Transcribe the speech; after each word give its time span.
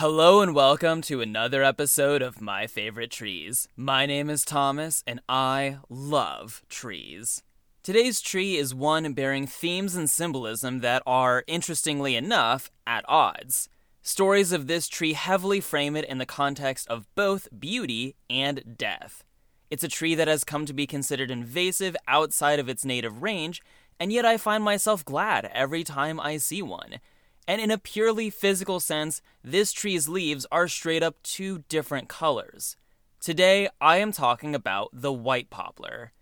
Hello 0.00 0.40
and 0.42 0.54
welcome 0.54 1.02
to 1.02 1.20
another 1.20 1.64
episode 1.64 2.22
of 2.22 2.40
My 2.40 2.68
Favorite 2.68 3.10
Trees. 3.10 3.66
My 3.76 4.06
name 4.06 4.30
is 4.30 4.44
Thomas 4.44 5.02
and 5.08 5.18
I 5.28 5.78
love 5.88 6.62
trees. 6.68 7.42
Today's 7.82 8.20
tree 8.20 8.56
is 8.56 8.72
one 8.72 9.12
bearing 9.12 9.48
themes 9.48 9.96
and 9.96 10.08
symbolism 10.08 10.82
that 10.82 11.02
are, 11.04 11.42
interestingly 11.48 12.14
enough, 12.14 12.70
at 12.86 13.04
odds. 13.08 13.68
Stories 14.00 14.52
of 14.52 14.68
this 14.68 14.86
tree 14.86 15.14
heavily 15.14 15.58
frame 15.58 15.96
it 15.96 16.04
in 16.04 16.18
the 16.18 16.24
context 16.24 16.86
of 16.86 17.12
both 17.16 17.48
beauty 17.58 18.14
and 18.30 18.76
death. 18.78 19.24
It's 19.68 19.82
a 19.82 19.88
tree 19.88 20.14
that 20.14 20.28
has 20.28 20.44
come 20.44 20.64
to 20.66 20.72
be 20.72 20.86
considered 20.86 21.28
invasive 21.28 21.96
outside 22.06 22.60
of 22.60 22.68
its 22.68 22.84
native 22.84 23.20
range, 23.20 23.60
and 23.98 24.12
yet 24.12 24.24
I 24.24 24.36
find 24.36 24.62
myself 24.62 25.04
glad 25.04 25.50
every 25.52 25.82
time 25.82 26.20
I 26.20 26.36
see 26.36 26.62
one. 26.62 27.00
And 27.48 27.62
in 27.62 27.70
a 27.70 27.78
purely 27.78 28.28
physical 28.28 28.78
sense, 28.78 29.22
this 29.42 29.72
tree's 29.72 30.06
leaves 30.06 30.46
are 30.52 30.68
straight 30.68 31.02
up 31.02 31.16
two 31.22 31.64
different 31.70 32.06
colors. 32.06 32.76
Today, 33.20 33.70
I 33.80 33.96
am 33.96 34.12
talking 34.12 34.54
about 34.54 34.90
the 34.92 35.14
white 35.14 35.48
poplar. 35.48 36.12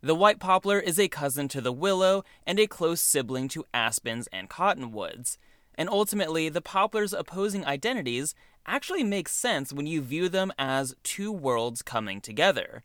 The 0.00 0.14
white 0.14 0.40
poplar 0.40 0.80
is 0.80 0.98
a 0.98 1.08
cousin 1.08 1.48
to 1.48 1.60
the 1.60 1.70
willow 1.70 2.24
and 2.46 2.58
a 2.58 2.66
close 2.66 3.02
sibling 3.02 3.48
to 3.48 3.66
aspens 3.74 4.26
and 4.32 4.48
cottonwoods. 4.48 5.36
And 5.74 5.90
ultimately, 5.90 6.48
the 6.48 6.62
poplar's 6.62 7.12
opposing 7.12 7.66
identities 7.66 8.34
actually 8.64 9.04
make 9.04 9.28
sense 9.28 9.74
when 9.74 9.86
you 9.86 10.00
view 10.00 10.30
them 10.30 10.50
as 10.58 10.94
two 11.02 11.30
worlds 11.30 11.82
coming 11.82 12.22
together. 12.22 12.84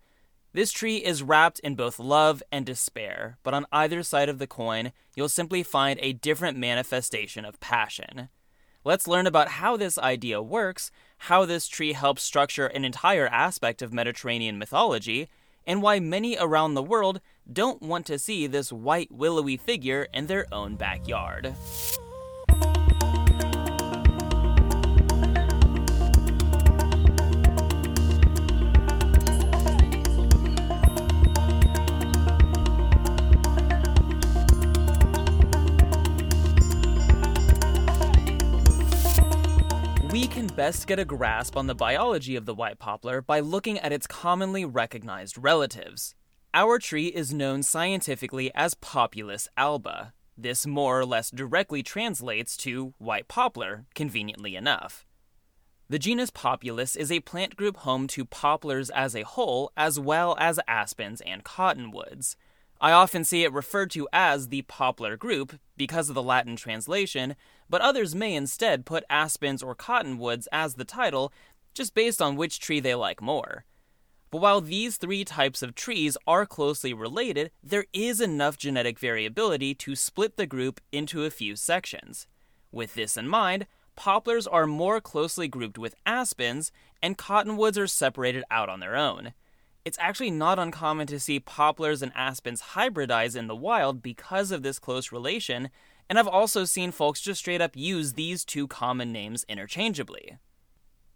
This 0.55 0.71
tree 0.71 1.03
is 1.03 1.21
wrapped 1.21 1.59
in 1.59 1.75
both 1.75 1.99
love 1.99 2.41
and 2.49 2.65
despair, 2.65 3.37
but 3.43 3.53
on 3.53 3.65
either 3.73 4.01
side 4.03 4.29
of 4.29 4.39
the 4.39 4.47
coin, 4.47 4.93
you'll 5.13 5.27
simply 5.27 5.63
find 5.63 5.99
a 6.01 6.13
different 6.13 6.57
manifestation 6.57 7.43
of 7.43 7.59
passion. 7.59 8.29
Let's 8.85 9.05
learn 9.05 9.27
about 9.27 9.49
how 9.49 9.75
this 9.75 9.97
idea 9.97 10.41
works, 10.41 10.91
how 11.17 11.43
this 11.43 11.67
tree 11.67 11.91
helps 11.91 12.23
structure 12.23 12.67
an 12.67 12.85
entire 12.85 13.27
aspect 13.27 13.81
of 13.81 13.91
Mediterranean 13.91 14.57
mythology, 14.57 15.27
and 15.67 15.81
why 15.81 15.99
many 15.99 16.37
around 16.37 16.73
the 16.75 16.81
world 16.81 17.19
don't 17.51 17.81
want 17.81 18.05
to 18.05 18.17
see 18.17 18.47
this 18.47 18.71
white 18.71 19.11
willowy 19.11 19.57
figure 19.57 20.07
in 20.13 20.27
their 20.27 20.45
own 20.53 20.77
backyard. 20.77 21.53
Can 40.45 40.55
best 40.55 40.85
get 40.85 40.99
a 40.99 41.05
grasp 41.05 41.57
on 41.57 41.65
the 41.65 41.73
biology 41.73 42.35
of 42.35 42.45
the 42.45 42.53
white 42.53 42.77
poplar 42.77 43.19
by 43.19 43.39
looking 43.39 43.79
at 43.79 43.91
its 43.91 44.05
commonly 44.05 44.63
recognized 44.63 45.39
relatives. 45.39 46.13
Our 46.53 46.77
tree 46.77 47.07
is 47.07 47.33
known 47.33 47.63
scientifically 47.63 48.51
as 48.53 48.75
Populus 48.75 49.47
alba. 49.57 50.13
This 50.37 50.67
more 50.67 50.99
or 50.99 51.05
less 51.05 51.31
directly 51.31 51.81
translates 51.81 52.55
to 52.57 52.93
white 52.99 53.27
poplar, 53.27 53.85
conveniently 53.95 54.55
enough. 54.55 55.07
The 55.89 55.97
genus 55.97 56.29
Populus 56.29 56.95
is 56.95 57.11
a 57.11 57.21
plant 57.21 57.55
group 57.55 57.77
home 57.77 58.05
to 58.09 58.23
poplars 58.23 58.91
as 58.91 59.15
a 59.15 59.23
whole, 59.23 59.71
as 59.75 59.99
well 59.99 60.35
as 60.39 60.59
aspens 60.67 61.21
and 61.21 61.43
cottonwoods. 61.43 62.35
I 62.81 62.91
often 62.91 63.23
see 63.23 63.43
it 63.43 63.53
referred 63.53 63.91
to 63.91 64.07
as 64.11 64.49
the 64.49 64.63
poplar 64.63 65.15
group 65.15 65.59
because 65.77 66.09
of 66.09 66.15
the 66.15 66.23
Latin 66.23 66.55
translation, 66.55 67.35
but 67.69 67.81
others 67.81 68.13
may 68.13 68.35
instead 68.35 68.85
put 68.85 69.05
aspens 69.09 69.63
or 69.63 69.75
cottonwoods 69.75 70.47
as 70.51 70.75
the 70.75 70.85
title, 70.85 71.31
just 71.73 71.93
based 71.93 72.21
on 72.21 72.35
which 72.35 72.59
tree 72.59 72.79
they 72.79 72.95
like 72.95 73.21
more. 73.21 73.65
But 74.29 74.41
while 74.41 74.59
these 74.59 74.97
three 74.97 75.23
types 75.23 75.61
of 75.61 75.75
trees 75.75 76.17
are 76.27 76.45
closely 76.45 76.93
related, 76.93 77.51
there 77.63 77.85
is 77.93 78.19
enough 78.19 78.57
genetic 78.57 78.99
variability 78.99 79.73
to 79.75 79.95
split 79.95 80.35
the 80.35 80.45
group 80.45 80.81
into 80.91 81.23
a 81.23 81.29
few 81.29 81.55
sections. 81.55 82.27
With 82.71 82.95
this 82.95 83.15
in 83.15 83.29
mind, 83.29 83.65
poplars 83.95 84.45
are 84.45 84.67
more 84.67 84.99
closely 84.99 85.47
grouped 85.47 85.77
with 85.77 85.95
aspens, 86.05 86.71
and 87.01 87.17
cottonwoods 87.17 87.77
are 87.77 87.87
separated 87.87 88.43
out 88.51 88.67
on 88.67 88.81
their 88.81 88.97
own. 88.97 89.33
It's 89.85 89.99
actually 90.01 90.31
not 90.31 90.57
uncommon 90.57 91.05
to 91.07 91.19
see 91.19 91.39
poplars 91.39 92.01
and 92.01 92.11
aspens 92.15 92.73
hybridize 92.73 93.35
in 93.35 93.45
the 93.45 93.55
wild 93.55 94.01
because 94.01 94.49
of 94.49 94.63
this 94.63 94.79
close 94.79 95.11
relation, 95.11 95.69
and 96.09 96.17
I've 96.17 96.27
also 96.27 96.65
seen 96.65 96.91
folks 96.91 97.21
just 97.21 97.39
straight 97.39 97.61
up 97.61 97.77
use 97.77 98.13
these 98.13 98.43
two 98.43 98.67
common 98.67 99.11
names 99.11 99.45
interchangeably. 99.47 100.39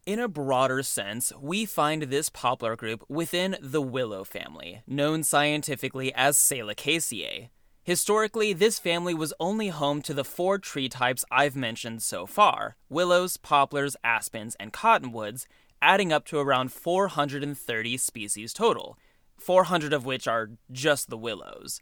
In 0.05 0.19
a 0.19 0.27
broader 0.27 0.83
sense, 0.83 1.33
we 1.41 1.65
find 1.65 2.03
this 2.03 2.29
poplar 2.29 2.75
group 2.75 3.03
within 3.09 3.57
the 3.59 3.81
willow 3.81 4.23
family, 4.23 4.83
known 4.85 5.23
scientifically 5.23 6.13
as 6.13 6.37
Salicaceae. 6.37 7.49
Historically, 7.83 8.53
this 8.53 8.77
family 8.77 9.15
was 9.15 9.33
only 9.39 9.69
home 9.69 9.99
to 10.03 10.13
the 10.13 10.23
four 10.23 10.59
tree 10.59 10.89
types 10.89 11.25
I've 11.31 11.55
mentioned 11.55 12.03
so 12.03 12.27
far 12.27 12.75
willows, 12.87 13.35
poplars, 13.35 13.95
aspens, 14.03 14.55
and 14.59 14.71
cottonwoods, 14.71 15.47
adding 15.81 16.11
up 16.11 16.25
to 16.25 16.39
around 16.39 16.71
430 16.71 17.97
species 17.97 18.53
total, 18.53 18.97
400 19.37 19.93
of 19.93 20.05
which 20.05 20.27
are 20.27 20.51
just 20.71 21.09
the 21.09 21.17
willows. 21.17 21.81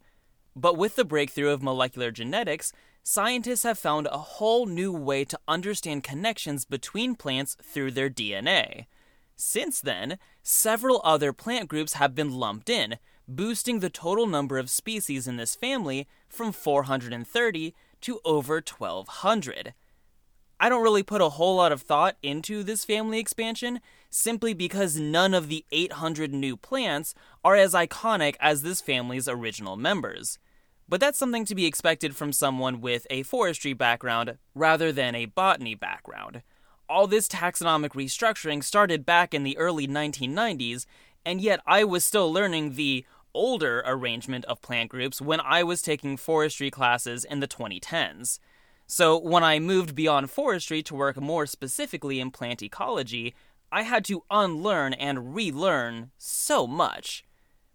But 0.56 0.78
with 0.78 0.96
the 0.96 1.06
breakthrough 1.06 1.50
of 1.50 1.62
molecular 1.62 2.12
genetics, 2.12 2.74
scientists 3.04 3.64
have 3.64 3.78
found 3.78 4.08
a 4.08 4.18
whole 4.18 4.66
new 4.66 4.92
way 4.92 5.24
to 5.26 5.40
understand 5.48 6.04
connections 6.04 6.66
between 6.66 7.16
plants 7.16 7.56
through 7.62 7.92
their 7.92 8.10
DNA. 8.10 8.88
Since 9.36 9.82
then, 9.82 10.18
several 10.42 11.00
other 11.04 11.32
plant 11.32 11.70
groups 11.70 11.94
have 11.94 12.16
been 12.16 12.32
lumped 12.32 12.70
in, 12.70 12.98
boosting 13.28 13.80
the 13.80 13.90
total 13.90 14.26
number 14.26 14.58
of 14.58 14.70
species 14.70 15.28
in 15.28 15.38
this 15.38 15.56
family 15.56 16.08
from 16.28 16.52
430 16.52 17.76
to 18.02 18.20
over 18.26 18.56
1200. 18.56 19.74
I 20.60 20.70
don't 20.70 20.84
really 20.84 21.04
put 21.04 21.22
a 21.22 21.30
whole 21.30 21.58
lot 21.58 21.72
of 21.72 21.84
thought 21.84 22.18
into 22.24 22.64
this 22.64 22.84
family 22.84 23.20
expansion 23.20 23.80
simply 24.10 24.54
because 24.54 25.00
none 25.00 25.34
of 25.34 25.50
the 25.50 25.64
800 25.72 26.34
new 26.34 26.58
plants 26.58 27.14
are 27.44 27.56
as 27.56 27.74
iconic 27.74 28.36
as 28.40 28.64
this 28.64 28.82
family's 28.82 29.28
original 29.28 29.78
members. 29.78 30.40
But 30.90 31.00
that's 31.00 31.20
something 31.20 31.46
to 31.46 31.56
be 31.56 31.66
expected 31.66 32.16
from 32.16 32.32
someone 32.32 32.82
with 32.82 33.06
a 33.10 33.24
forestry 33.24 33.74
background 33.74 34.38
rather 34.56 34.92
than 34.92 35.14
a 35.14 35.26
botany 35.26 35.76
background. 35.76 36.42
All 36.90 37.06
this 37.06 37.28
taxonomic 37.28 37.90
restructuring 37.90 38.64
started 38.64 39.06
back 39.06 39.34
in 39.34 39.44
the 39.44 39.58
early 39.58 39.88
1990s, 39.88 40.86
and 41.26 41.42
yet 41.42 41.60
I 41.68 41.84
was 41.84 42.06
still 42.06 42.32
learning 42.32 42.76
the 42.76 43.06
older 43.34 43.84
arrangement 43.86 44.46
of 44.46 44.62
plant 44.62 44.90
groups 44.90 45.22
when 45.22 45.42
I 45.42 45.62
was 45.62 45.82
taking 45.82 46.18
forestry 46.18 46.72
classes 46.72 47.26
in 47.26 47.42
the 47.42 47.48
2010s. 47.48 48.40
So, 48.90 49.18
when 49.18 49.44
I 49.44 49.60
moved 49.60 49.96
beyond 49.96 50.32
forestry 50.32 50.82
to 50.84 50.96
work 50.96 51.18
more 51.18 51.46
specifically 51.46 52.22
in 52.22 52.32
plant 52.32 52.64
ecology, 52.64 53.36
I 53.70 53.82
had 53.82 54.06
to 54.06 54.24
unlearn 54.32 54.94
and 54.94 55.36
relearn 55.36 56.12
so 56.18 56.66
much. 56.66 57.26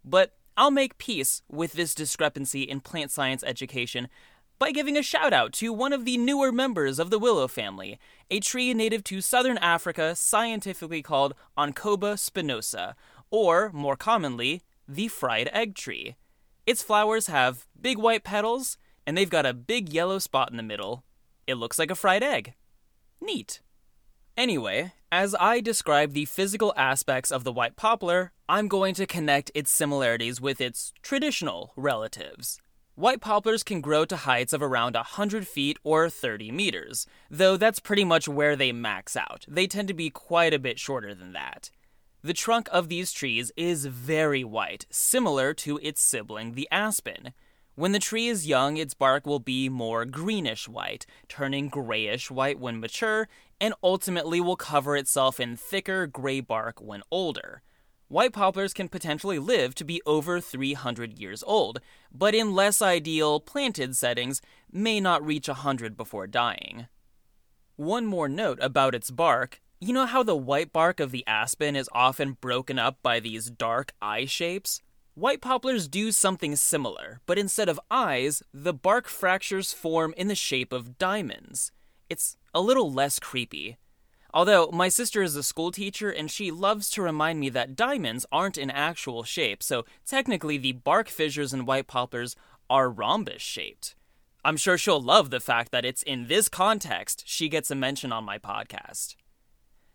But 0.03 0.33
I'll 0.57 0.71
make 0.71 0.97
peace 0.97 1.43
with 1.47 1.73
this 1.73 1.93
discrepancy 1.93 2.63
in 2.63 2.79
plant 2.79 3.11
science 3.11 3.43
education 3.43 4.07
by 4.57 4.71
giving 4.71 4.97
a 4.97 5.03
shout 5.03 5.33
out 5.33 5.53
to 5.53 5.71
one 5.71 5.93
of 5.93 6.05
the 6.05 6.17
newer 6.17 6.51
members 6.51 6.97
of 6.97 7.11
the 7.11 7.19
willow 7.19 7.47
family, 7.47 7.99
a 8.31 8.39
tree 8.39 8.73
native 8.73 9.03
to 9.03 9.21
southern 9.21 9.59
Africa 9.59 10.15
scientifically 10.15 11.03
called 11.03 11.35
Oncoba 11.55 12.15
spinosa, 12.15 12.95
or 13.29 13.71
more 13.71 13.95
commonly, 13.95 14.63
the 14.87 15.07
fried 15.07 15.49
egg 15.53 15.75
tree. 15.75 16.15
Its 16.65 16.81
flowers 16.81 17.27
have 17.27 17.67
big 17.79 17.97
white 17.97 18.23
petals 18.23 18.77
and 19.05 19.17
they've 19.17 19.29
got 19.29 19.45
a 19.45 19.53
big 19.53 19.91
yellow 19.91 20.19
spot 20.19 20.51
in 20.51 20.57
the 20.57 20.63
middle. 20.63 21.03
It 21.47 21.55
looks 21.55 21.77
like 21.77 21.91
a 21.91 21.95
fried 21.95 22.23
egg. 22.23 22.53
Neat. 23.21 23.61
Anyway, 24.35 24.93
as 25.11 25.35
I 25.39 25.59
describe 25.59 26.13
the 26.13 26.25
physical 26.25 26.73
aspects 26.75 27.31
of 27.31 27.43
the 27.43 27.51
white 27.51 27.75
poplar, 27.75 28.31
I'm 28.49 28.67
going 28.67 28.95
to 28.95 29.05
connect 29.05 29.51
its 29.53 29.71
similarities 29.71 30.41
with 30.41 30.59
its 30.59 30.91
traditional 31.01 31.71
relatives. 31.75 32.59
White 32.95 33.21
poplars 33.21 33.63
can 33.63 33.81
grow 33.81 34.05
to 34.05 34.15
heights 34.15 34.53
of 34.53 34.61
around 34.61 34.95
100 34.95 35.47
feet 35.47 35.77
or 35.83 36.09
30 36.09 36.51
meters, 36.51 37.07
though 37.29 37.57
that's 37.57 37.79
pretty 37.79 38.03
much 38.03 38.27
where 38.27 38.55
they 38.55 38.71
max 38.71 39.15
out. 39.17 39.45
They 39.47 39.65
tend 39.65 39.87
to 39.87 39.93
be 39.93 40.09
quite 40.09 40.53
a 40.53 40.59
bit 40.59 40.79
shorter 40.79 41.15
than 41.15 41.33
that. 41.33 41.71
The 42.23 42.33
trunk 42.33 42.69
of 42.71 42.89
these 42.89 43.11
trees 43.11 43.51
is 43.57 43.85
very 43.85 44.43
white, 44.43 44.85
similar 44.89 45.53
to 45.55 45.79
its 45.81 46.01
sibling, 46.01 46.53
the 46.53 46.67
aspen. 46.71 47.33
When 47.75 47.91
the 47.91 47.99
tree 47.99 48.27
is 48.27 48.45
young, 48.45 48.77
its 48.77 48.93
bark 48.93 49.25
will 49.25 49.39
be 49.39 49.67
more 49.67 50.05
greenish 50.05 50.69
white, 50.69 51.07
turning 51.27 51.69
grayish 51.69 52.29
white 52.29 52.59
when 52.59 52.79
mature, 52.79 53.27
and 53.59 53.73
ultimately 53.81 54.39
will 54.39 54.55
cover 54.55 54.95
itself 54.95 55.39
in 55.39 55.55
thicker 55.55 56.05
gray 56.05 56.39
bark 56.39 56.79
when 56.79 57.01
older. 57.09 57.63
White 58.09 58.31
poplars 58.31 58.75
can 58.75 58.89
potentially 58.89 59.39
live 59.39 59.73
to 59.73 59.83
be 59.83 60.03
over 60.05 60.39
300 60.39 61.17
years 61.17 61.43
old, 61.47 61.79
but 62.11 62.35
in 62.35 62.53
less 62.53 62.79
ideal 62.79 63.39
planted 63.39 63.95
settings 63.95 64.39
may 64.71 64.99
not 64.99 65.25
reach 65.25 65.47
100 65.47 65.97
before 65.97 66.27
dying. 66.27 66.85
One 67.75 68.05
more 68.05 68.29
note 68.29 68.59
about 68.61 68.93
its 68.93 69.09
bark. 69.09 69.61
You 69.79 69.93
know 69.93 70.05
how 70.05 70.21
the 70.21 70.35
white 70.35 70.71
bark 70.71 70.99
of 70.99 71.09
the 71.09 71.25
aspen 71.25 71.75
is 71.75 71.89
often 71.91 72.33
broken 72.39 72.77
up 72.77 72.99
by 73.01 73.19
these 73.19 73.49
dark 73.49 73.93
eye 73.99 74.25
shapes? 74.25 74.79
White 75.15 75.41
poplars 75.41 75.87
do 75.87 76.11
something 76.11 76.55
similar, 76.55 77.21
but 77.27 77.37
instead 77.37 77.69
of 77.69 77.79
eyes, 77.91 78.41
the 78.51 78.73
bark 78.73 79.07
fractures 79.07 79.71
form 79.71 80.11
in 80.17 80.27
the 80.27 80.33
shape 80.33 80.73
of 80.73 80.97
diamonds. 80.97 81.71
It's 82.09 82.35
a 82.51 82.61
little 82.61 82.91
less 82.91 83.19
creepy. 83.19 83.77
Although, 84.33 84.71
my 84.73 84.89
sister 84.89 85.21
is 85.21 85.35
a 85.35 85.43
school 85.43 85.69
teacher 85.69 86.09
and 86.09 86.31
she 86.31 86.49
loves 86.49 86.89
to 86.91 87.03
remind 87.03 87.39
me 87.39 87.49
that 87.49 87.75
diamonds 87.75 88.25
aren't 88.31 88.57
in 88.57 88.71
actual 88.71 89.21
shape, 89.21 89.61
so 89.61 89.85
technically 90.03 90.57
the 90.57 90.71
bark 90.71 91.09
fissures 91.09 91.53
in 91.53 91.67
white 91.67 91.85
poplars 91.85 92.35
are 92.67 92.89
rhombus 92.89 93.43
shaped. 93.43 93.93
I'm 94.43 94.57
sure 94.57 94.79
she'll 94.79 94.99
love 94.99 95.29
the 95.29 95.39
fact 95.39 95.71
that 95.71 95.85
it's 95.85 96.01
in 96.01 96.27
this 96.27 96.49
context 96.49 97.21
she 97.27 97.49
gets 97.49 97.69
a 97.69 97.75
mention 97.75 98.11
on 98.11 98.23
my 98.23 98.39
podcast. 98.39 99.15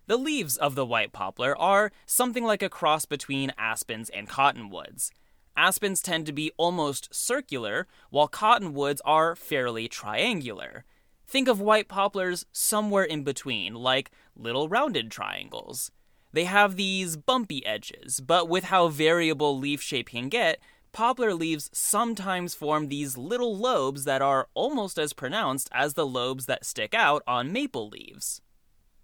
The 0.09 0.17
leaves 0.17 0.57
of 0.57 0.75
the 0.75 0.87
white 0.87 1.13
poplar 1.13 1.55
are 1.59 1.93
something 2.07 2.43
like 2.43 2.63
a 2.63 2.71
cross 2.71 3.05
between 3.05 3.53
aspens 3.59 4.09
and 4.09 4.27
cottonwoods. 4.27 5.13
Aspens 5.55 6.01
tend 6.01 6.25
to 6.25 6.33
be 6.33 6.51
almost 6.57 7.15
circular, 7.15 7.87
while 8.09 8.27
cottonwoods 8.27 9.03
are 9.05 9.37
fairly 9.37 9.87
triangular. 9.87 10.87
Think 11.27 11.47
of 11.47 11.61
white 11.61 11.89
poplars 11.89 12.47
somewhere 12.53 13.05
in 13.05 13.23
between, 13.23 13.75
like 13.75 14.11
little 14.35 14.67
rounded 14.67 15.11
triangles. 15.11 15.91
They 16.33 16.45
have 16.45 16.77
these 16.77 17.19
bumpy 17.19 17.67
edges, 17.67 18.21
but 18.21 18.49
with 18.49 18.65
how 18.65 18.89
variable 18.89 19.59
leaf 19.59 19.83
shape 19.83 20.09
can 20.09 20.31
get, 20.31 20.59
poplar 20.91 21.35
leaves 21.35 21.69
sometimes 21.75 22.55
form 22.55 22.89
these 22.89 23.19
little 23.19 23.55
lobes 23.55 24.05
that 24.05 24.23
are 24.23 24.49
almost 24.55 24.99
as 24.99 25.13
pronounced 25.13 25.69
as 25.71 25.93
the 25.93 26.07
lobes 26.07 26.47
that 26.47 26.65
stick 26.65 26.95
out 26.95 27.23
on 27.27 27.53
maple 27.53 27.91
leaves. 27.91 28.41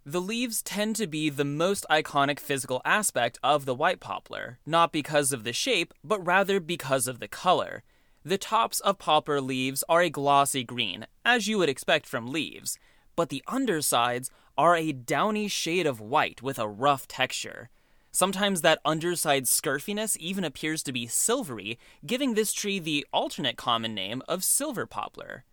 The 0.07 0.21
leaves 0.21 0.61
tend 0.61 0.97
to 0.97 1.07
be 1.07 1.31
the 1.31 1.47
most 1.47 1.87
iconic 1.91 2.39
physical 2.39 2.83
aspect 2.85 3.39
of 3.43 3.65
the 3.65 3.75
white 3.75 4.01
poplar, 4.01 4.59
not 4.67 4.93
because 4.93 5.33
of 5.33 5.45
the 5.45 5.55
shape, 5.55 5.95
but 6.05 6.25
rather 6.25 6.61
because 6.61 7.07
of 7.07 7.21
the 7.21 7.29
color. 7.29 7.83
The 8.23 8.37
tops 8.37 8.81
of 8.81 8.99
poplar 8.99 9.41
leaves 9.41 9.83
are 9.89 10.03
a 10.03 10.11
glossy 10.11 10.63
green, 10.63 11.07
as 11.25 11.49
you 11.49 11.57
would 11.57 11.71
expect 11.71 12.07
from 12.07 12.31
leaves, 12.31 12.79
but 13.17 13.31
the 13.31 13.43
undersides 13.47 14.31
are 14.59 14.77
a 14.77 14.93
downy 14.93 15.49
shade 15.49 15.87
of 15.87 16.01
white 16.01 16.43
with 16.43 16.59
a 16.59 16.69
rough 16.69 17.09
texture. 17.09 17.71
Sometimes 18.13 18.61
that 18.61 18.81
underside 18.85 19.45
scurfiness 19.45 20.19
even 20.19 20.45
appears 20.45 20.83
to 20.83 20.93
be 20.93 21.07
silvery, 21.07 21.79
giving 22.05 22.35
this 22.35 22.53
tree 22.53 22.79
the 22.79 23.07
alternate 23.11 23.57
common 23.57 23.95
name 23.95 24.23
of 24.29 24.45
silver 24.45 24.85
poplar. 24.85 25.45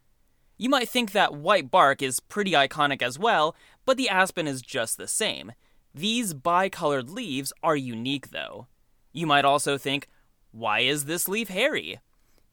You 0.61 0.69
might 0.69 0.89
think 0.89 1.11
that 1.13 1.33
white 1.33 1.71
bark 1.71 2.03
is 2.03 2.19
pretty 2.19 2.51
iconic 2.51 3.01
as 3.01 3.17
well, 3.17 3.55
but 3.85 3.97
the 3.97 4.09
aspen 4.09 4.47
is 4.47 4.61
just 4.61 4.97
the 4.97 5.07
same. 5.07 5.51
These 5.93 6.33
bicolored 6.33 7.09
leaves 7.09 7.51
are 7.63 7.75
unique 7.75 8.29
though. 8.31 8.67
You 9.11 9.27
might 9.27 9.45
also 9.45 9.77
think, 9.77 10.07
why 10.51 10.79
is 10.79 11.05
this 11.05 11.27
leaf 11.27 11.49
hairy? 11.49 11.99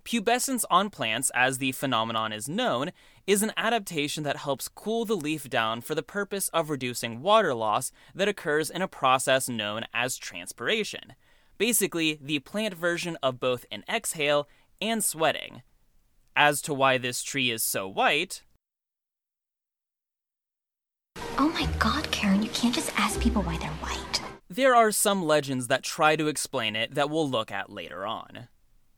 Pubescence 0.04 0.64
on 0.70 0.88
plants, 0.88 1.30
as 1.34 1.58
the 1.58 1.72
phenomenon 1.72 2.32
is 2.32 2.48
known, 2.48 2.92
is 3.26 3.42
an 3.42 3.52
adaptation 3.58 4.24
that 4.24 4.38
helps 4.38 4.66
cool 4.66 5.04
the 5.04 5.14
leaf 5.14 5.50
down 5.50 5.82
for 5.82 5.94
the 5.94 6.02
purpose 6.02 6.48
of 6.48 6.70
reducing 6.70 7.20
water 7.20 7.54
loss 7.54 7.92
that 8.14 8.26
occurs 8.26 8.70
in 8.70 8.80
a 8.80 8.88
process 8.88 9.50
known 9.50 9.84
as 9.92 10.16
transpiration. 10.16 11.12
Basically, 11.58 12.18
the 12.22 12.38
plant 12.38 12.72
version 12.72 13.18
of 13.22 13.38
both 13.38 13.66
an 13.70 13.84
exhale 13.86 14.48
and 14.80 15.04
sweating. 15.04 15.62
As 16.34 16.62
to 16.62 16.72
why 16.72 16.96
this 16.96 17.22
tree 17.22 17.50
is 17.50 17.62
so 17.62 17.86
white. 17.86 18.44
Oh 21.38 21.48
my 21.48 21.66
god, 21.78 22.10
Karen, 22.10 22.42
you 22.42 22.50
can't 22.50 22.74
just 22.74 22.92
ask 22.98 23.20
people 23.20 23.42
why 23.42 23.58
they're 23.58 23.70
white. 23.70 24.22
There 24.48 24.74
are 24.74 24.92
some 24.92 25.22
legends 25.22 25.68
that 25.68 25.82
try 25.82 26.16
to 26.16 26.28
explain 26.28 26.74
it 26.74 26.94
that 26.94 27.10
we'll 27.10 27.28
look 27.28 27.52
at 27.52 27.70
later 27.70 28.06
on. 28.06 28.48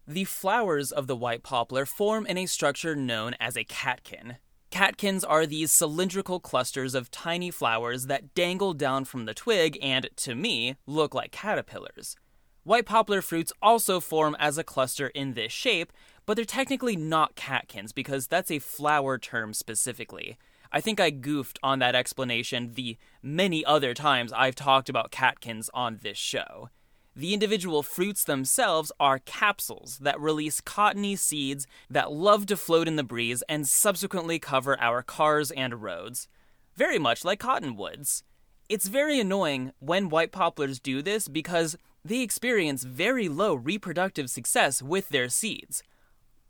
The 0.06 0.24
flowers 0.24 0.92
of 0.92 1.06
the 1.06 1.16
white 1.16 1.42
poplar 1.42 1.86
form 1.86 2.26
in 2.26 2.38
a 2.38 2.46
structure 2.46 2.96
known 2.96 3.34
as 3.40 3.56
a 3.56 3.64
catkin. 3.64 4.36
Catkins 4.70 5.24
are 5.24 5.46
these 5.46 5.72
cylindrical 5.72 6.38
clusters 6.38 6.94
of 6.94 7.10
tiny 7.10 7.50
flowers 7.50 8.06
that 8.06 8.34
dangle 8.34 8.72
down 8.72 9.04
from 9.04 9.24
the 9.24 9.34
twig 9.34 9.76
and, 9.82 10.08
to 10.16 10.34
me, 10.34 10.76
look 10.86 11.14
like 11.14 11.32
caterpillars. 11.32 12.16
White 12.62 12.86
poplar 12.86 13.20
fruits 13.20 13.52
also 13.60 13.98
form 13.98 14.36
as 14.38 14.58
a 14.58 14.64
cluster 14.64 15.08
in 15.08 15.34
this 15.34 15.50
shape, 15.50 15.92
but 16.24 16.36
they're 16.36 16.44
technically 16.44 16.94
not 16.94 17.34
catkins 17.34 17.92
because 17.92 18.28
that's 18.28 18.50
a 18.50 18.60
flower 18.60 19.18
term 19.18 19.52
specifically. 19.54 20.38
I 20.72 20.80
think 20.80 21.00
I 21.00 21.10
goofed 21.10 21.58
on 21.62 21.78
that 21.80 21.94
explanation 21.94 22.72
the 22.74 22.96
many 23.22 23.64
other 23.64 23.94
times 23.94 24.32
I've 24.32 24.54
talked 24.54 24.88
about 24.88 25.10
catkins 25.10 25.68
on 25.74 25.98
this 26.02 26.18
show. 26.18 26.70
The 27.16 27.34
individual 27.34 27.82
fruits 27.82 28.24
themselves 28.24 28.92
are 29.00 29.18
capsules 29.18 29.98
that 29.98 30.20
release 30.20 30.60
cottony 30.60 31.16
seeds 31.16 31.66
that 31.90 32.12
love 32.12 32.46
to 32.46 32.56
float 32.56 32.86
in 32.86 32.96
the 32.96 33.02
breeze 33.02 33.42
and 33.48 33.68
subsequently 33.68 34.38
cover 34.38 34.80
our 34.80 35.02
cars 35.02 35.50
and 35.50 35.82
roads. 35.82 36.28
Very 36.76 36.98
much 36.98 37.24
like 37.24 37.40
cottonwoods. 37.40 38.22
It's 38.68 38.86
very 38.86 39.18
annoying 39.18 39.72
when 39.80 40.08
white 40.08 40.30
poplars 40.30 40.78
do 40.78 41.02
this 41.02 41.26
because 41.26 41.76
they 42.04 42.20
experience 42.20 42.84
very 42.84 43.28
low 43.28 43.54
reproductive 43.54 44.30
success 44.30 44.80
with 44.80 45.08
their 45.08 45.28
seeds 45.28 45.82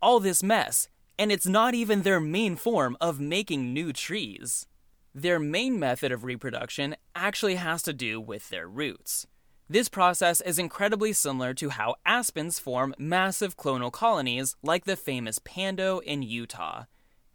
all 0.01 0.19
this 0.19 0.41
mess, 0.41 0.87
and 1.21 1.31
it's 1.31 1.45
not 1.45 1.75
even 1.75 2.01
their 2.01 2.19
main 2.19 2.55
form 2.55 2.97
of 2.99 3.19
making 3.19 3.71
new 3.71 3.93
trees. 3.93 4.65
Their 5.13 5.37
main 5.37 5.79
method 5.79 6.11
of 6.11 6.23
reproduction 6.23 6.95
actually 7.13 7.57
has 7.57 7.83
to 7.83 7.93
do 7.93 8.19
with 8.19 8.49
their 8.49 8.67
roots. 8.67 9.27
This 9.69 9.87
process 9.87 10.41
is 10.41 10.57
incredibly 10.57 11.13
similar 11.13 11.53
to 11.53 11.69
how 11.69 11.93
aspens 12.07 12.57
form 12.57 12.95
massive 12.97 13.55
clonal 13.55 13.91
colonies 13.91 14.55
like 14.63 14.85
the 14.85 14.95
famous 14.95 15.37
Pando 15.37 15.99
in 15.99 16.23
Utah. 16.23 16.85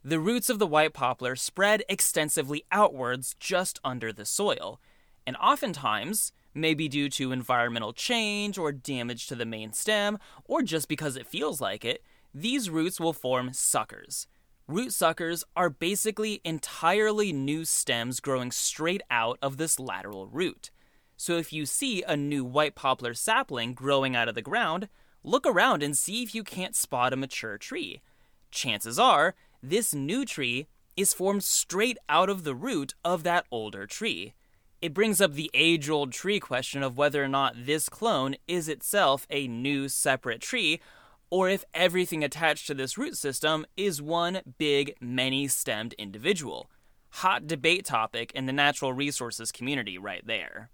The 0.02 0.18
roots 0.18 0.50
of 0.50 0.58
the 0.58 0.66
white 0.66 0.92
poplar 0.92 1.36
spread 1.36 1.84
extensively 1.88 2.64
outwards 2.72 3.36
just 3.38 3.78
under 3.84 4.12
the 4.12 4.24
soil, 4.24 4.80
and 5.24 5.36
oftentimes, 5.36 6.32
maybe 6.52 6.88
due 6.88 7.08
to 7.10 7.30
environmental 7.30 7.92
change 7.92 8.58
or 8.58 8.72
damage 8.72 9.28
to 9.28 9.36
the 9.36 9.46
main 9.46 9.72
stem, 9.72 10.18
or 10.44 10.62
just 10.62 10.88
because 10.88 11.16
it 11.16 11.28
feels 11.28 11.60
like 11.60 11.84
it, 11.84 12.02
these 12.38 12.68
roots 12.68 13.00
will 13.00 13.14
form 13.14 13.54
suckers. 13.54 14.26
Root 14.68 14.92
suckers 14.92 15.42
are 15.56 15.70
basically 15.70 16.42
entirely 16.44 17.32
new 17.32 17.64
stems 17.64 18.20
growing 18.20 18.50
straight 18.50 19.00
out 19.10 19.38
of 19.40 19.56
this 19.56 19.80
lateral 19.80 20.26
root. 20.26 20.70
So 21.16 21.38
if 21.38 21.50
you 21.50 21.64
see 21.64 22.02
a 22.02 22.14
new 22.14 22.44
white 22.44 22.74
poplar 22.74 23.14
sapling 23.14 23.72
growing 23.72 24.14
out 24.14 24.28
of 24.28 24.34
the 24.34 24.42
ground, 24.42 24.88
look 25.24 25.46
around 25.46 25.82
and 25.82 25.96
see 25.96 26.22
if 26.22 26.34
you 26.34 26.44
can't 26.44 26.76
spot 26.76 27.14
a 27.14 27.16
mature 27.16 27.56
tree. 27.56 28.02
Chances 28.50 28.98
are, 28.98 29.34
this 29.62 29.94
new 29.94 30.26
tree 30.26 30.66
is 30.94 31.14
formed 31.14 31.42
straight 31.42 31.96
out 32.10 32.28
of 32.28 32.44
the 32.44 32.54
root 32.54 32.94
of 33.02 33.22
that 33.22 33.46
older 33.50 33.86
tree. 33.86 34.34
It 34.82 34.92
brings 34.92 35.22
up 35.22 35.32
the 35.32 35.50
age 35.54 35.88
old 35.88 36.12
tree 36.12 36.38
question 36.38 36.82
of 36.82 36.98
whether 36.98 37.24
or 37.24 37.28
not 37.28 37.64
this 37.64 37.88
clone 37.88 38.36
is 38.46 38.68
itself 38.68 39.26
a 39.30 39.48
new 39.48 39.88
separate 39.88 40.42
tree 40.42 40.80
or 41.30 41.48
if 41.48 41.64
everything 41.74 42.22
attached 42.22 42.66
to 42.66 42.74
this 42.74 42.96
root 42.96 43.16
system 43.16 43.66
is 43.76 44.00
one 44.00 44.40
big, 44.58 44.94
many 45.00 45.48
stemmed 45.48 45.92
individual. 45.94 46.70
Hot 47.10 47.46
debate 47.46 47.84
topic 47.84 48.32
in 48.32 48.46
the 48.46 48.52
natural 48.52 48.92
resources 48.92 49.50
community, 49.50 49.98
right 49.98 50.26
there. 50.26 50.70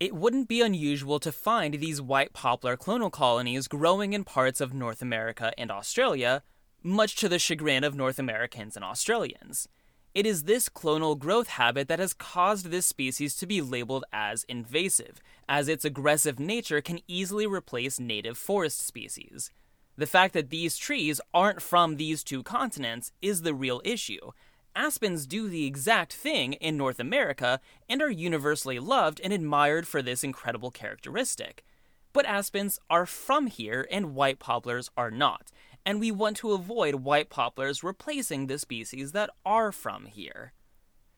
It 0.00 0.14
wouldn't 0.14 0.48
be 0.48 0.60
unusual 0.60 1.20
to 1.20 1.30
find 1.30 1.74
these 1.74 2.02
white 2.02 2.32
poplar 2.32 2.76
clonal 2.76 3.12
colonies 3.12 3.68
growing 3.68 4.12
in 4.12 4.24
parts 4.24 4.60
of 4.60 4.74
North 4.74 5.00
America 5.00 5.52
and 5.56 5.70
Australia, 5.70 6.42
much 6.82 7.16
to 7.16 7.28
the 7.28 7.38
chagrin 7.38 7.84
of 7.84 7.94
North 7.94 8.18
Americans 8.18 8.76
and 8.76 8.84
Australians. 8.84 9.68
It 10.14 10.26
is 10.26 10.44
this 10.44 10.68
clonal 10.68 11.18
growth 11.18 11.48
habit 11.48 11.88
that 11.88 11.98
has 11.98 12.12
caused 12.12 12.66
this 12.66 12.86
species 12.86 13.34
to 13.36 13.46
be 13.46 13.60
labeled 13.60 14.04
as 14.12 14.44
invasive, 14.44 15.20
as 15.48 15.68
its 15.68 15.84
aggressive 15.84 16.38
nature 16.38 16.80
can 16.80 17.00
easily 17.08 17.46
replace 17.46 17.98
native 17.98 18.38
forest 18.38 18.84
species. 18.86 19.50
The 19.96 20.06
fact 20.06 20.34
that 20.34 20.50
these 20.50 20.76
trees 20.76 21.20
aren't 21.32 21.62
from 21.62 21.96
these 21.96 22.24
two 22.24 22.42
continents 22.42 23.12
is 23.22 23.42
the 23.42 23.54
real 23.54 23.80
issue. 23.84 24.32
Aspens 24.74 25.26
do 25.26 25.48
the 25.48 25.66
exact 25.66 26.12
thing 26.12 26.54
in 26.54 26.76
North 26.76 26.98
America 26.98 27.60
and 27.88 28.02
are 28.02 28.10
universally 28.10 28.80
loved 28.80 29.20
and 29.22 29.32
admired 29.32 29.86
for 29.86 30.02
this 30.02 30.24
incredible 30.24 30.72
characteristic. 30.72 31.64
But 32.12 32.26
aspens 32.26 32.80
are 32.90 33.06
from 33.06 33.46
here 33.46 33.86
and 33.90 34.16
white 34.16 34.40
poplars 34.40 34.90
are 34.96 35.12
not, 35.12 35.52
and 35.86 36.00
we 36.00 36.10
want 36.10 36.36
to 36.38 36.52
avoid 36.52 36.96
white 36.96 37.30
poplars 37.30 37.84
replacing 37.84 38.46
the 38.46 38.58
species 38.58 39.12
that 39.12 39.30
are 39.46 39.70
from 39.70 40.06
here. 40.06 40.52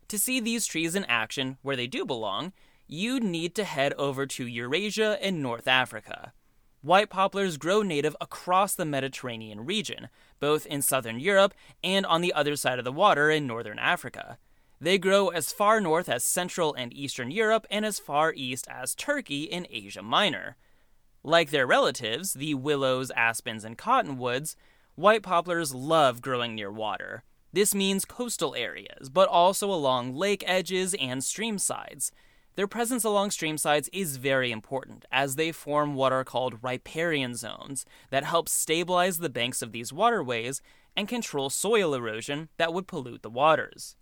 To 0.09 0.19
see 0.19 0.39
these 0.39 0.67
trees 0.67 0.95
in 0.95 1.05
action 1.07 1.57
where 1.63 1.77
they 1.77 1.87
do 1.87 2.05
belong, 2.05 2.53
you'd 2.87 3.25
need 3.25 3.55
to 3.55 3.65
head 3.65 3.95
over 3.95 4.27
to 4.27 4.47
Eurasia 4.47 5.19
and 5.23 5.43
North 5.43 5.67
Africa. 5.67 6.33
White 6.83 7.11
poplars 7.11 7.57
grow 7.57 7.83
native 7.83 8.17
across 8.21 8.75
the 8.75 8.85
Mediterranean 8.85 9.65
region, 9.65 10.09
both 10.41 10.67
in 10.67 10.83
southern 10.83 11.19
Europe 11.19 11.55
and 11.83 12.07
on 12.07 12.21
the 12.21 12.33
other 12.33 12.57
side 12.57 12.79
of 12.79 12.85
the 12.85 12.93
water 12.93 13.31
in 13.31 13.47
northern 13.47 13.79
Africa. 13.79 14.39
They 14.81 14.99
grow 14.99 15.29
as 15.29 15.53
far 15.53 15.81
north 15.81 16.09
as 16.09 16.23
Central 16.23 16.75
and 16.75 16.93
Eastern 16.93 17.31
Europe 17.31 17.67
and 17.71 17.87
as 17.87 17.99
far 17.99 18.33
east 18.37 18.67
as 18.69 18.95
Turkey 18.95 19.45
in 19.45 19.67
Asia 19.71 20.03
Minor. 20.03 20.57
Like 21.23 21.51
their 21.51 21.67
relatives, 21.67 22.35
the 22.35 22.55
willows, 22.55 23.11
aspens, 23.17 23.65
and 23.65 23.79
cottonwoods, 23.79 24.55
white 24.95 25.23
poplars 25.23 25.75
love 25.75 26.21
growing 26.21 26.55
near 26.55 26.71
water. 26.71 27.25
This 27.53 27.75
means 27.75 28.05
coastal 28.05 28.55
areas, 28.55 29.09
but 29.09 29.29
also 29.29 29.73
along 29.73 30.15
lake 30.15 30.45
edges 30.47 30.95
and 31.01 31.25
stream 31.25 31.59
sides. 31.59 32.13
Their 32.57 32.67
presence 32.67 33.05
along 33.05 33.33
stream 33.33 33.59
sides 33.59 33.91
is 33.93 34.17
very 34.17 34.51
important, 34.51 35.05
as 35.13 35.37
they 35.37 35.53
form 35.53 35.95
what 35.95 36.11
are 36.11 36.25
called 36.25 36.63
riparian 36.63 37.35
zones 37.35 37.85
that 38.11 38.25
help 38.25 38.49
stabilize 38.49 39.19
the 39.19 39.29
banks 39.29 39.61
of 39.61 39.73
these 39.73 39.93
waterways 39.93 40.63
and 40.97 41.07
control 41.07 41.51
soil 41.51 41.93
erosion 41.95 42.49
that 42.57 42.73
would 42.73 42.87
pollute 42.87 43.23
the 43.23 43.29
waters. 43.31 43.95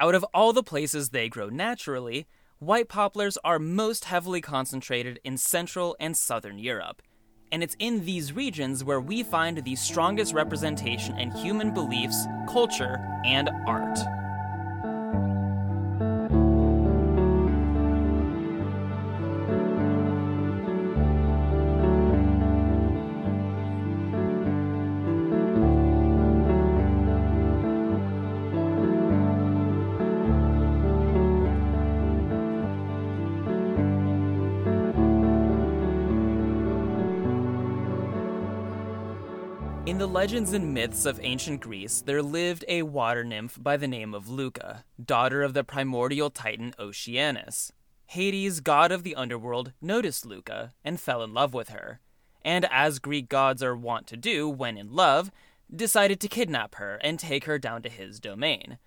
Out 0.00 0.14
of 0.14 0.24
all 0.32 0.54
the 0.54 0.62
places 0.62 1.10
they 1.10 1.28
grow 1.28 1.50
naturally, 1.50 2.26
white 2.58 2.88
poplars 2.88 3.36
are 3.44 3.58
most 3.58 4.06
heavily 4.06 4.40
concentrated 4.40 5.20
in 5.22 5.36
Central 5.36 5.94
and 6.00 6.16
Southern 6.16 6.58
Europe. 6.58 7.02
And 7.52 7.62
it's 7.62 7.76
in 7.78 8.06
these 8.06 8.32
regions 8.32 8.82
where 8.82 9.02
we 9.02 9.22
find 9.22 9.62
the 9.62 9.76
strongest 9.76 10.32
representation 10.32 11.18
in 11.18 11.30
human 11.30 11.74
beliefs, 11.74 12.26
culture, 12.48 12.96
and 13.26 13.50
art. 13.66 13.98
In 39.92 39.98
the 39.98 40.08
legends 40.08 40.54
and 40.54 40.72
myths 40.72 41.04
of 41.04 41.20
ancient 41.22 41.60
Greece, 41.60 42.00
there 42.00 42.22
lived 42.22 42.64
a 42.66 42.80
water 42.80 43.22
nymph 43.22 43.62
by 43.62 43.76
the 43.76 43.86
name 43.86 44.14
of 44.14 44.26
Leuca, 44.26 44.84
daughter 45.04 45.42
of 45.42 45.52
the 45.52 45.64
primordial 45.64 46.30
titan 46.30 46.72
Oceanus. 46.78 47.72
Hades, 48.06 48.60
god 48.60 48.90
of 48.90 49.02
the 49.02 49.14
underworld, 49.14 49.74
noticed 49.82 50.24
Leuca 50.24 50.72
and 50.82 50.98
fell 50.98 51.22
in 51.22 51.34
love 51.34 51.52
with 51.52 51.68
her, 51.68 52.00
and 52.42 52.66
as 52.70 53.00
Greek 53.00 53.28
gods 53.28 53.62
are 53.62 53.76
wont 53.76 54.06
to 54.06 54.16
do 54.16 54.48
when 54.48 54.78
in 54.78 54.90
love, 54.90 55.30
decided 55.70 56.20
to 56.20 56.26
kidnap 56.26 56.76
her 56.76 56.98
and 57.02 57.18
take 57.18 57.44
her 57.44 57.58
down 57.58 57.82
to 57.82 57.90
his 57.90 58.18
domain. 58.18 58.78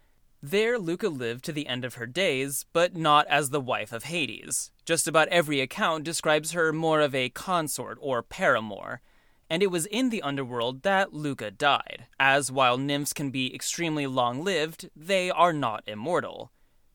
There, 0.41 0.79
Leuca 0.79 1.15
lived 1.15 1.45
to 1.45 1.51
the 1.51 1.67
end 1.67 1.85
of 1.85 1.93
her 1.93 2.07
days, 2.07 2.65
but 2.73 2.95
not 2.95 3.27
as 3.27 3.51
the 3.51 3.61
wife 3.61 3.93
of 3.93 4.05
Hades. 4.05 4.71
Just 4.85 5.07
about 5.07 5.27
every 5.27 5.61
account 5.61 6.03
describes 6.03 6.53
her 6.53 6.73
more 6.73 7.01
of 7.01 7.13
a 7.13 7.29
consort 7.29 7.99
or 8.01 8.23
paramour 8.23 9.01
and 9.49 9.61
it 9.61 9.71
was 9.71 9.85
in 9.85 10.09
the 10.09 10.21
underworld 10.21 10.81
that 10.81 11.13
Leuca 11.13 11.51
died, 11.55 12.07
as 12.19 12.51
while 12.51 12.77
nymphs 12.77 13.13
can 13.13 13.29
be 13.29 13.53
extremely 13.53 14.07
long 14.07 14.43
lived, 14.43 14.89
they 14.95 15.29
are 15.29 15.53
not 15.53 15.83
immortal. 15.85 16.51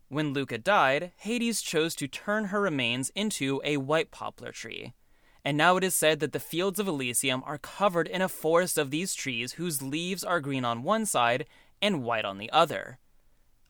When 0.09 0.35
Leuca 0.35 0.62
died, 0.62 1.12
Hades 1.19 1.62
chose 1.62 1.95
to 1.97 2.09
turn 2.09 2.47
her 2.47 2.61
remains 2.61 3.11
into 3.14 3.61
a 3.64 3.76
white 3.76 4.11
poplar 4.11 4.50
tree. 4.50 4.95
And 5.45 5.57
now 5.57 5.76
it 5.76 5.85
is 5.85 5.95
said 5.95 6.19
that 6.21 6.33
the 6.33 6.40
fields 6.40 6.80
of 6.80 6.88
Elysium 6.88 7.42
are 7.47 7.59
covered 7.59 8.09
in 8.09 8.21
a 8.21 8.28
forest 8.28 8.76
of 8.76 8.90
these 8.90 9.14
trees 9.14 9.52
whose 9.52 9.80
leaves 9.80 10.25
are 10.25 10.40
green 10.40 10.64
on 10.64 10.83
one 10.83 11.07
side 11.07 11.47
and 11.80 12.02
white 12.02 12.25
on 12.25 12.38
the 12.38 12.50
other. 12.50 12.99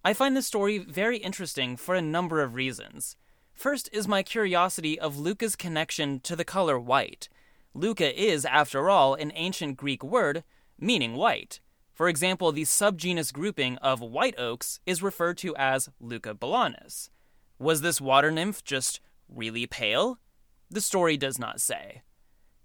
I 0.02 0.14
find 0.14 0.34
this 0.34 0.46
story 0.46 0.78
very 0.78 1.18
interesting 1.18 1.76
for 1.76 1.94
a 1.94 2.02
number 2.02 2.40
of 2.40 2.54
reasons. 2.54 3.16
First 3.52 3.90
is 3.92 4.08
my 4.08 4.22
curiosity 4.22 4.98
of 4.98 5.16
Leuca's 5.16 5.54
connection 5.54 6.20
to 6.20 6.34
the 6.34 6.44
color 6.44 6.80
white 6.80 7.28
Leuca 7.74 8.12
is, 8.12 8.44
after 8.44 8.90
all, 8.90 9.14
an 9.14 9.32
ancient 9.34 9.76
Greek 9.76 10.02
word 10.02 10.44
meaning 10.78 11.14
white. 11.14 11.60
For 11.94 12.08
example, 12.08 12.50
the 12.50 12.62
subgenus 12.62 13.32
grouping 13.32 13.76
of 13.78 14.00
white 14.00 14.38
oaks 14.38 14.80
is 14.86 15.02
referred 15.02 15.36
to 15.38 15.54
as 15.56 15.90
Leucobalanus. 16.02 17.10
Was 17.58 17.82
this 17.82 18.00
water 18.00 18.30
nymph 18.30 18.64
just 18.64 19.00
really 19.28 19.66
pale? 19.66 20.18
The 20.70 20.80
story 20.80 21.16
does 21.16 21.38
not 21.38 21.60
say. 21.60 22.02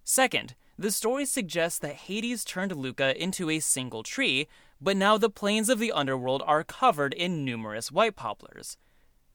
Second, 0.03 0.55
the 0.77 0.91
story 0.91 1.25
suggests 1.25 1.79
that 1.79 1.95
Hades 1.95 2.45
turned 2.45 2.71
Leuca 2.71 3.15
into 3.15 3.49
a 3.49 3.59
single 3.59 4.03
tree, 4.03 4.47
but 4.79 4.95
now 4.95 5.17
the 5.17 5.29
plains 5.29 5.69
of 5.69 5.79
the 5.79 5.91
underworld 5.91 6.43
are 6.45 6.63
covered 6.63 7.13
in 7.13 7.43
numerous 7.43 7.91
white 7.91 8.15
poplars. 8.15 8.77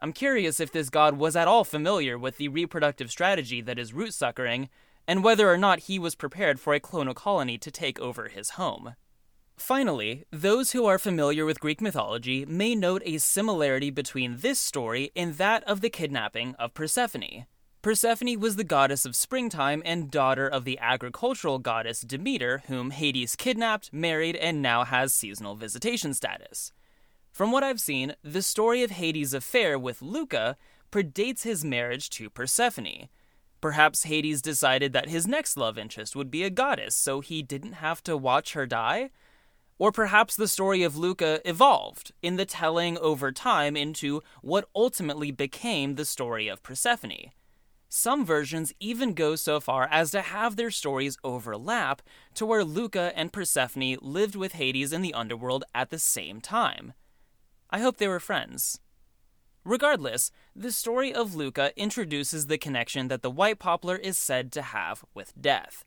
I'm 0.00 0.12
curious 0.12 0.60
if 0.60 0.72
this 0.72 0.88
god 0.88 1.18
was 1.18 1.36
at 1.36 1.48
all 1.48 1.64
familiar 1.64 2.18
with 2.18 2.38
the 2.38 2.48
reproductive 2.48 3.10
strategy 3.10 3.60
that 3.60 3.78
is 3.78 3.92
root 3.92 4.14
suckering, 4.14 4.70
and 5.10 5.24
whether 5.24 5.50
or 5.50 5.58
not 5.58 5.80
he 5.80 5.98
was 5.98 6.14
prepared 6.14 6.60
for 6.60 6.72
a 6.72 6.78
clonal 6.78 7.16
colony 7.16 7.58
to 7.58 7.68
take 7.68 7.98
over 7.98 8.28
his 8.28 8.50
home. 8.50 8.94
Finally, 9.56 10.22
those 10.30 10.70
who 10.70 10.86
are 10.86 11.00
familiar 11.00 11.44
with 11.44 11.58
Greek 11.58 11.80
mythology 11.80 12.46
may 12.46 12.76
note 12.76 13.02
a 13.04 13.18
similarity 13.18 13.90
between 13.90 14.36
this 14.36 14.60
story 14.60 15.10
and 15.16 15.34
that 15.34 15.64
of 15.64 15.80
the 15.80 15.90
kidnapping 15.90 16.54
of 16.60 16.74
Persephone. 16.74 17.46
Persephone 17.82 18.38
was 18.38 18.54
the 18.54 18.62
goddess 18.62 19.04
of 19.04 19.16
springtime 19.16 19.82
and 19.84 20.12
daughter 20.12 20.46
of 20.46 20.64
the 20.64 20.78
agricultural 20.78 21.58
goddess 21.58 22.02
Demeter, 22.02 22.62
whom 22.68 22.92
Hades 22.92 23.34
kidnapped, 23.34 23.92
married, 23.92 24.36
and 24.36 24.62
now 24.62 24.84
has 24.84 25.12
seasonal 25.12 25.56
visitation 25.56 26.14
status. 26.14 26.72
From 27.32 27.50
what 27.50 27.64
I've 27.64 27.80
seen, 27.80 28.14
the 28.22 28.42
story 28.42 28.84
of 28.84 28.92
Hades' 28.92 29.34
affair 29.34 29.76
with 29.76 30.02
Leuca 30.02 30.54
predates 30.92 31.42
his 31.42 31.64
marriage 31.64 32.10
to 32.10 32.30
Persephone, 32.30 33.08
Perhaps 33.60 34.04
Hades 34.04 34.40
decided 34.40 34.92
that 34.92 35.08
his 35.08 35.26
next 35.26 35.56
love 35.56 35.76
interest 35.76 36.16
would 36.16 36.30
be 36.30 36.44
a 36.44 36.50
goddess, 36.50 36.94
so 36.94 37.20
he 37.20 37.42
didn't 37.42 37.74
have 37.74 38.02
to 38.04 38.16
watch 38.16 38.54
her 38.54 38.66
die? 38.66 39.10
Or 39.78 39.92
perhaps 39.92 40.36
the 40.36 40.48
story 40.48 40.82
of 40.82 40.94
Leuca 40.94 41.40
evolved 41.44 42.12
in 42.22 42.36
the 42.36 42.44
telling 42.44 42.98
over 42.98 43.32
time 43.32 43.76
into 43.76 44.22
what 44.42 44.68
ultimately 44.74 45.30
became 45.30 45.94
the 45.94 46.04
story 46.04 46.48
of 46.48 46.62
Persephone. 46.62 47.32
Some 47.88 48.24
versions 48.24 48.72
even 48.78 49.14
go 49.14 49.34
so 49.36 49.58
far 49.58 49.88
as 49.90 50.12
to 50.12 50.20
have 50.20 50.56
their 50.56 50.70
stories 50.70 51.18
overlap 51.24 52.02
to 52.34 52.46
where 52.46 52.62
Leuca 52.62 53.12
and 53.16 53.32
Persephone 53.32 53.96
lived 54.00 54.36
with 54.36 54.52
Hades 54.52 54.92
in 54.92 55.02
the 55.02 55.12
underworld 55.12 55.64
at 55.74 55.90
the 55.90 55.98
same 55.98 56.40
time. 56.40 56.92
I 57.68 57.80
hope 57.80 57.96
they 57.96 58.06
were 58.08 58.20
friends. 58.20 58.78
Regardless, 59.64 60.30
the 60.60 60.70
story 60.70 61.10
of 61.14 61.30
Leuca 61.30 61.74
introduces 61.74 62.46
the 62.46 62.58
connection 62.58 63.08
that 63.08 63.22
the 63.22 63.30
white 63.30 63.58
poplar 63.58 63.96
is 63.96 64.18
said 64.18 64.52
to 64.52 64.60
have 64.60 65.02
with 65.14 65.32
death. 65.40 65.86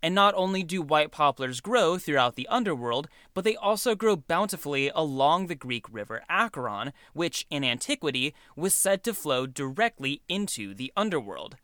And 0.00 0.14
not 0.14 0.32
only 0.36 0.62
do 0.62 0.80
white 0.80 1.10
poplars 1.10 1.60
grow 1.60 1.98
throughout 1.98 2.36
the 2.36 2.46
underworld, 2.46 3.08
but 3.34 3.42
they 3.42 3.56
also 3.56 3.96
grow 3.96 4.14
bountifully 4.14 4.92
along 4.94 5.46
the 5.46 5.56
Greek 5.56 5.92
river 5.92 6.22
Acheron, 6.30 6.92
which 7.12 7.48
in 7.50 7.64
antiquity 7.64 8.32
was 8.54 8.76
said 8.76 9.02
to 9.04 9.12
flow 9.12 9.44
directly 9.44 10.22
into 10.28 10.72
the 10.72 10.92
underworld. 10.96 11.56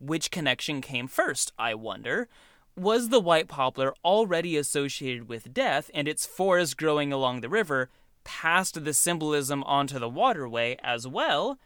Which 0.00 0.32
connection 0.32 0.80
came 0.80 1.06
first, 1.06 1.52
I 1.56 1.74
wonder? 1.74 2.28
Was 2.76 3.10
the 3.10 3.20
white 3.20 3.46
poplar 3.46 3.94
already 4.04 4.56
associated 4.56 5.28
with 5.28 5.54
death 5.54 5.92
and 5.94 6.08
its 6.08 6.26
forest 6.26 6.76
growing 6.76 7.12
along 7.12 7.40
the 7.40 7.48
river 7.48 7.88
passed 8.24 8.82
the 8.82 8.94
symbolism 8.94 9.62
onto 9.62 10.00
the 10.00 10.08
waterway 10.08 10.76
as 10.82 11.06
well? 11.06 11.56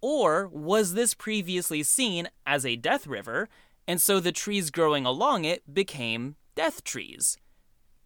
Or 0.00 0.48
was 0.48 0.94
this 0.94 1.14
previously 1.14 1.82
seen 1.82 2.28
as 2.46 2.64
a 2.64 2.76
death 2.76 3.06
river, 3.06 3.48
and 3.86 4.00
so 4.00 4.20
the 4.20 4.32
trees 4.32 4.70
growing 4.70 5.04
along 5.04 5.44
it 5.44 5.72
became 5.72 6.36
death 6.54 6.84
trees? 6.84 7.36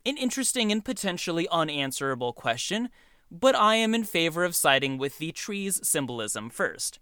An 0.07 0.17
interesting 0.17 0.73
and 0.73 0.85
potentially 0.85 1.49
unanswerable 1.51 2.33
question, 2.33 2.89
but 3.31 3.55
I 3.55 3.77
am 3.77 3.95
in 3.95 4.05
favor 4.05 4.45
of 4.45 4.55
siding 4.55 4.99
with 4.99 5.19
the 5.19 5.33
trees 5.33 5.81
symbolism 5.87 6.51
first. 6.51 6.99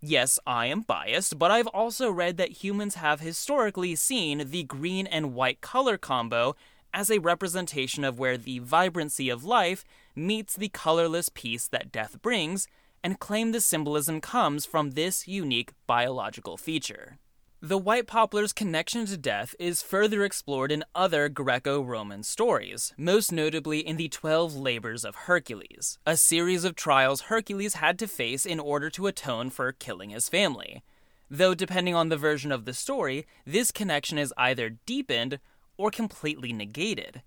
Yes, 0.00 0.38
I 0.46 0.66
am 0.66 0.82
biased, 0.82 1.38
but 1.38 1.50
I've 1.50 1.66
also 1.68 2.10
read 2.10 2.36
that 2.36 2.62
humans 2.62 2.96
have 2.96 3.20
historically 3.20 3.94
seen 3.94 4.50
the 4.50 4.62
green 4.62 5.06
and 5.06 5.34
white 5.34 5.60
color 5.60 5.96
combo 5.96 6.54
as 6.92 7.10
a 7.10 7.18
representation 7.18 8.04
of 8.04 8.18
where 8.18 8.38
the 8.38 8.58
vibrancy 8.60 9.28
of 9.28 9.44
life 9.44 9.84
meets 10.14 10.54
the 10.54 10.68
colorless 10.68 11.28
peace 11.28 11.66
that 11.68 11.90
death 11.90 12.20
brings, 12.22 12.68
and 13.06 13.20
claim 13.20 13.52
the 13.52 13.60
symbolism 13.60 14.20
comes 14.20 14.66
from 14.66 14.90
this 14.90 15.28
unique 15.28 15.70
biological 15.86 16.56
feature. 16.56 17.18
The 17.62 17.78
white 17.78 18.08
poplar's 18.08 18.52
connection 18.52 19.06
to 19.06 19.16
death 19.16 19.54
is 19.60 19.80
further 19.80 20.24
explored 20.24 20.72
in 20.72 20.82
other 20.92 21.28
Greco 21.28 21.80
Roman 21.80 22.24
stories, 22.24 22.92
most 22.98 23.30
notably 23.30 23.78
in 23.78 23.96
the 23.96 24.08
Twelve 24.08 24.56
Labors 24.56 25.04
of 25.04 25.14
Hercules, 25.14 26.00
a 26.04 26.16
series 26.16 26.64
of 26.64 26.74
trials 26.74 27.20
Hercules 27.30 27.74
had 27.74 27.96
to 28.00 28.08
face 28.08 28.44
in 28.44 28.58
order 28.58 28.90
to 28.90 29.06
atone 29.06 29.50
for 29.50 29.70
killing 29.70 30.10
his 30.10 30.28
family. 30.28 30.82
Though, 31.30 31.54
depending 31.54 31.94
on 31.94 32.08
the 32.08 32.16
version 32.16 32.50
of 32.50 32.64
the 32.64 32.74
story, 32.74 33.24
this 33.46 33.70
connection 33.70 34.18
is 34.18 34.34
either 34.36 34.78
deepened 34.84 35.38
or 35.76 35.92
completely 35.92 36.52
negated. 36.52 37.22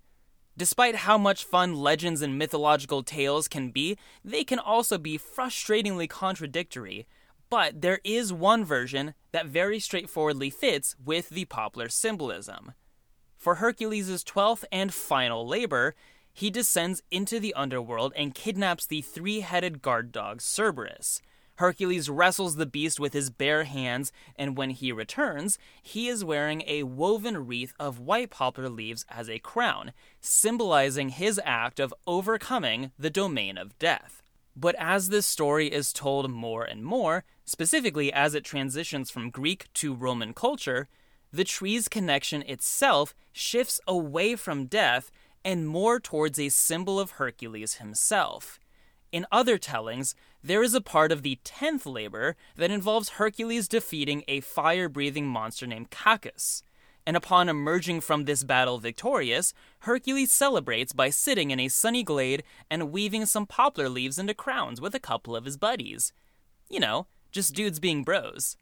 Despite 0.60 0.94
how 0.94 1.16
much 1.16 1.44
fun 1.44 1.74
legends 1.74 2.20
and 2.20 2.36
mythological 2.36 3.02
tales 3.02 3.48
can 3.48 3.70
be, 3.70 3.96
they 4.22 4.44
can 4.44 4.58
also 4.58 4.98
be 4.98 5.16
frustratingly 5.16 6.06
contradictory. 6.06 7.06
But 7.48 7.80
there 7.80 8.00
is 8.04 8.30
one 8.30 8.66
version 8.66 9.14
that 9.32 9.46
very 9.46 9.80
straightforwardly 9.80 10.50
fits 10.50 10.96
with 11.02 11.30
the 11.30 11.46
poplar 11.46 11.88
symbolism. 11.88 12.74
For 13.38 13.54
Hercules' 13.54 14.22
twelfth 14.22 14.66
and 14.70 14.92
final 14.92 15.48
labor, 15.48 15.94
he 16.30 16.50
descends 16.50 17.02
into 17.10 17.40
the 17.40 17.54
underworld 17.54 18.12
and 18.14 18.34
kidnaps 18.34 18.84
the 18.84 19.00
three 19.00 19.40
headed 19.40 19.80
guard 19.80 20.12
dog 20.12 20.42
Cerberus. 20.42 21.22
Hercules 21.60 22.08
wrestles 22.08 22.56
the 22.56 22.64
beast 22.64 22.98
with 22.98 23.12
his 23.12 23.28
bare 23.28 23.64
hands, 23.64 24.12
and 24.34 24.56
when 24.56 24.70
he 24.70 24.92
returns, 24.92 25.58
he 25.82 26.08
is 26.08 26.24
wearing 26.24 26.64
a 26.66 26.84
woven 26.84 27.46
wreath 27.46 27.74
of 27.78 28.00
white 28.00 28.30
poplar 28.30 28.70
leaves 28.70 29.04
as 29.10 29.28
a 29.28 29.40
crown, 29.40 29.92
symbolizing 30.22 31.10
his 31.10 31.38
act 31.44 31.78
of 31.78 31.92
overcoming 32.06 32.92
the 32.98 33.10
domain 33.10 33.58
of 33.58 33.78
death. 33.78 34.22
But 34.56 34.74
as 34.78 35.10
this 35.10 35.26
story 35.26 35.66
is 35.66 35.92
told 35.92 36.30
more 36.30 36.64
and 36.64 36.82
more, 36.82 37.24
specifically 37.44 38.10
as 38.10 38.34
it 38.34 38.42
transitions 38.42 39.10
from 39.10 39.28
Greek 39.28 39.66
to 39.74 39.94
Roman 39.94 40.32
culture, 40.32 40.88
the 41.30 41.44
tree's 41.44 41.88
connection 41.88 42.40
itself 42.46 43.14
shifts 43.32 43.82
away 43.86 44.34
from 44.34 44.64
death 44.64 45.10
and 45.44 45.68
more 45.68 46.00
towards 46.00 46.38
a 46.38 46.48
symbol 46.48 46.98
of 46.98 47.12
Hercules 47.12 47.74
himself. 47.74 48.58
In 49.12 49.26
other 49.32 49.58
tellings, 49.58 50.14
there 50.42 50.62
is 50.62 50.74
a 50.74 50.80
part 50.80 51.12
of 51.12 51.22
the 51.22 51.38
10th 51.44 51.84
labor 51.84 52.36
that 52.56 52.70
involves 52.70 53.10
Hercules 53.10 53.68
defeating 53.68 54.24
a 54.26 54.40
fire 54.40 54.88
breathing 54.88 55.26
monster 55.26 55.66
named 55.66 55.90
Cacus. 55.90 56.62
And 57.06 57.16
upon 57.16 57.48
emerging 57.48 58.02
from 58.02 58.24
this 58.24 58.44
battle 58.44 58.78
victorious, 58.78 59.52
Hercules 59.80 60.32
celebrates 60.32 60.92
by 60.92 61.10
sitting 61.10 61.50
in 61.50 61.60
a 61.60 61.68
sunny 61.68 62.02
glade 62.02 62.42
and 62.70 62.92
weaving 62.92 63.26
some 63.26 63.46
poplar 63.46 63.88
leaves 63.88 64.18
into 64.18 64.34
crowns 64.34 64.80
with 64.80 64.94
a 64.94 65.00
couple 65.00 65.34
of 65.34 65.44
his 65.44 65.56
buddies. 65.56 66.12
You 66.68 66.80
know, 66.80 67.06
just 67.32 67.54
dudes 67.54 67.80
being 67.80 68.04
bros. 68.04 68.56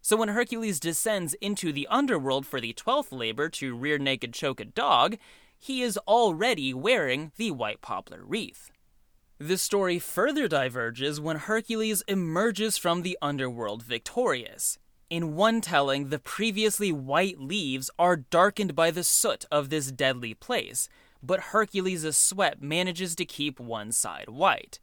So 0.00 0.16
when 0.16 0.30
Hercules 0.30 0.80
descends 0.80 1.34
into 1.34 1.72
the 1.72 1.86
underworld 1.88 2.44
for 2.44 2.60
the 2.60 2.74
12th 2.74 3.12
labor 3.12 3.48
to 3.50 3.76
rear 3.76 3.98
naked 3.98 4.34
choke 4.34 4.58
a 4.58 4.64
dog, 4.64 5.16
he 5.58 5.80
is 5.80 5.96
already 5.98 6.74
wearing 6.74 7.30
the 7.36 7.52
white 7.52 7.80
poplar 7.80 8.22
wreath. 8.24 8.71
The 9.44 9.58
story 9.58 9.98
further 9.98 10.46
diverges 10.46 11.20
when 11.20 11.36
Hercules 11.36 12.04
emerges 12.06 12.76
from 12.76 13.02
the 13.02 13.18
underworld 13.20 13.82
victorious. 13.82 14.78
In 15.10 15.34
one 15.34 15.60
telling, 15.60 16.10
the 16.10 16.20
previously 16.20 16.92
white 16.92 17.40
leaves 17.40 17.90
are 17.98 18.14
darkened 18.14 18.76
by 18.76 18.92
the 18.92 19.02
soot 19.02 19.44
of 19.50 19.68
this 19.68 19.90
deadly 19.90 20.32
place, 20.32 20.88
but 21.24 21.50
Hercules' 21.50 22.16
sweat 22.16 22.62
manages 22.62 23.16
to 23.16 23.24
keep 23.24 23.58
one 23.58 23.90
side 23.90 24.28
white. 24.28 24.78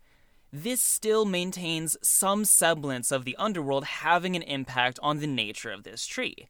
This 0.51 0.81
still 0.81 1.23
maintains 1.23 1.95
some 2.03 2.43
semblance 2.43 3.13
of 3.13 3.23
the 3.23 3.37
underworld 3.37 3.85
having 3.85 4.35
an 4.35 4.41
impact 4.41 4.99
on 5.01 5.19
the 5.19 5.27
nature 5.27 5.71
of 5.71 5.83
this 5.83 6.05
tree. 6.05 6.49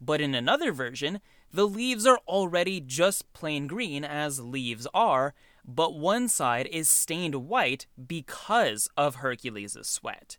But 0.00 0.20
in 0.20 0.32
another 0.32 0.70
version, 0.70 1.20
the 1.52 1.66
leaves 1.66 2.06
are 2.06 2.20
already 2.28 2.80
just 2.80 3.32
plain 3.32 3.66
green 3.66 4.04
as 4.04 4.38
leaves 4.38 4.86
are, 4.94 5.34
but 5.68 5.94
one 5.94 6.28
side 6.28 6.66
is 6.72 6.88
stained 6.88 7.34
white 7.34 7.86
because 8.06 8.88
of 8.96 9.16
Hercules' 9.16 9.76
sweat. 9.82 10.38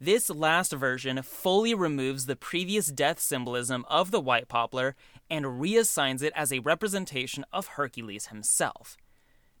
This 0.00 0.28
last 0.28 0.72
version 0.72 1.22
fully 1.22 1.72
removes 1.72 2.26
the 2.26 2.36
previous 2.36 2.88
death 2.88 3.20
symbolism 3.20 3.86
of 3.88 4.10
the 4.10 4.20
white 4.20 4.48
poplar 4.48 4.96
and 5.30 5.46
reassigns 5.46 6.20
it 6.20 6.32
as 6.34 6.52
a 6.52 6.58
representation 6.58 7.46
of 7.52 7.68
Hercules 7.68 8.26
himself. 8.26 8.96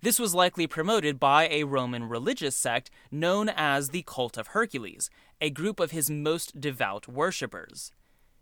This 0.02 0.18
was 0.18 0.34
likely 0.34 0.66
promoted 0.66 1.18
by 1.20 1.48
a 1.48 1.64
Roman 1.64 2.08
religious 2.08 2.56
sect 2.56 2.90
known 3.10 3.48
as 3.48 3.90
the 3.90 4.02
Cult 4.02 4.36
of 4.36 4.48
Hercules, 4.48 5.08
a 5.40 5.50
group 5.50 5.80
of 5.80 5.92
his 5.92 6.10
most 6.10 6.60
devout 6.60 7.08
worshippers. 7.08 7.92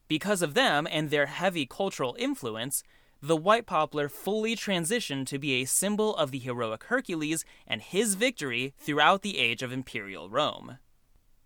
Because 0.09 0.43
of 0.43 0.55
them 0.55 0.89
and 0.91 1.11
their 1.11 1.27
heavy 1.27 1.67
cultural 1.67 2.17
influence, 2.19 2.83
the 3.25 3.37
white 3.37 3.65
poplar 3.65 4.11
fully 4.11 4.55
transitioned 4.55 5.27
to 5.27 5.39
be 5.39 5.55
a 5.55 5.65
symbol 5.65 6.15
of 6.17 6.31
the 6.31 6.39
heroic 6.39 6.85
Hercules 6.85 7.43
and 7.67 7.81
his 7.81 8.17
victory 8.17 8.75
throughout 8.77 9.23
the 9.23 9.39
age 9.39 9.63
of 9.63 9.73
imperial 9.73 10.29
Rome. 10.29 10.77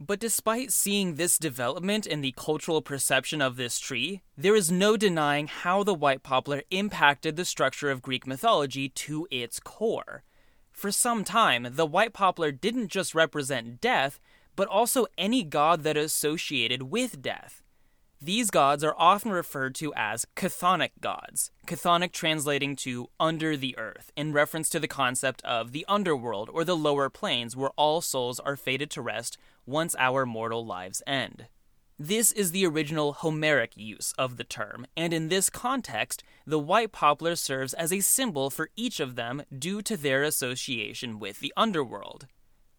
But 0.01 0.19
despite 0.19 0.73
seeing 0.73 1.15
this 1.15 1.39
development 1.39 2.05
in 2.05 2.21
the 2.21 2.35
cultural 2.37 2.83
perception 2.83 3.41
of 3.41 3.55
this 3.55 3.79
tree, 3.79 4.23
there 4.37 4.57
is 4.57 4.73
no 4.73 4.97
denying 4.97 5.47
how 5.47 5.85
the 5.85 5.95
white 5.95 6.25
poplar 6.25 6.65
impacted 6.73 7.37
the 7.37 7.45
structure 7.45 7.93
of 7.93 8.03
Greek 8.03 8.27
mythology 8.27 8.89
to 8.89 9.29
its 9.31 9.61
core. 9.61 10.25
For 10.73 10.91
some 10.91 11.23
time, 11.23 11.69
the 11.71 11.87
white 11.87 12.13
poplar 12.13 12.51
didn't 12.51 12.89
just 12.89 13.15
represent 13.15 13.81
death, 13.81 14.19
but 14.57 14.67
also 14.67 15.07
any 15.17 15.45
god 15.45 15.85
that 15.85 15.97
associated 15.97 16.83
with 16.83 17.23
death. 17.23 17.63
These 18.21 18.51
gods 18.51 18.83
are 18.83 18.97
often 18.99 19.31
referred 19.31 19.77
to 19.77 19.95
as 19.95 20.27
chthonic 20.35 20.91
gods, 21.01 21.53
chthonic 21.69 22.11
translating 22.11 22.75
to 22.77 23.11
under 23.21 23.57
the 23.57 23.79
earth, 23.79 24.11
in 24.17 24.33
reference 24.33 24.69
to 24.71 24.81
the 24.81 24.89
concept 24.89 25.41
of 25.45 25.71
the 25.71 25.85
underworld 25.87 26.51
or 26.53 26.65
the 26.65 26.77
lower 26.77 27.09
planes 27.09 27.55
where 27.55 27.71
all 27.77 28.01
souls 28.01 28.41
are 28.41 28.57
fated 28.57 28.91
to 28.91 29.03
rest 29.03 29.39
once 29.67 29.95
our 30.01 30.27
mortal 30.27 30.67
lives 30.67 31.01
end. 31.07 31.47
This 31.97 32.33
is 32.33 32.51
the 32.51 32.67
original 32.67 33.13
Homeric 33.13 33.77
use 33.77 34.13
of 34.19 34.37
the 34.37 34.45
term, 34.45 34.89
and 34.97 35.13
in 35.13 35.29
this 35.29 35.49
context, 35.49 36.25
the 36.45 36.59
white 36.59 36.91
poplar 36.91 37.37
serves 37.37 37.73
as 37.75 37.93
a 37.93 38.01
symbol 38.01 38.51
for 38.51 38.71
each 38.75 38.99
of 38.99 39.15
them 39.15 39.45
due 39.57 39.81
to 39.83 39.97
their 39.97 40.25
association 40.25 41.21
with 41.21 41.39
the 41.39 41.53
underworld. 41.57 42.27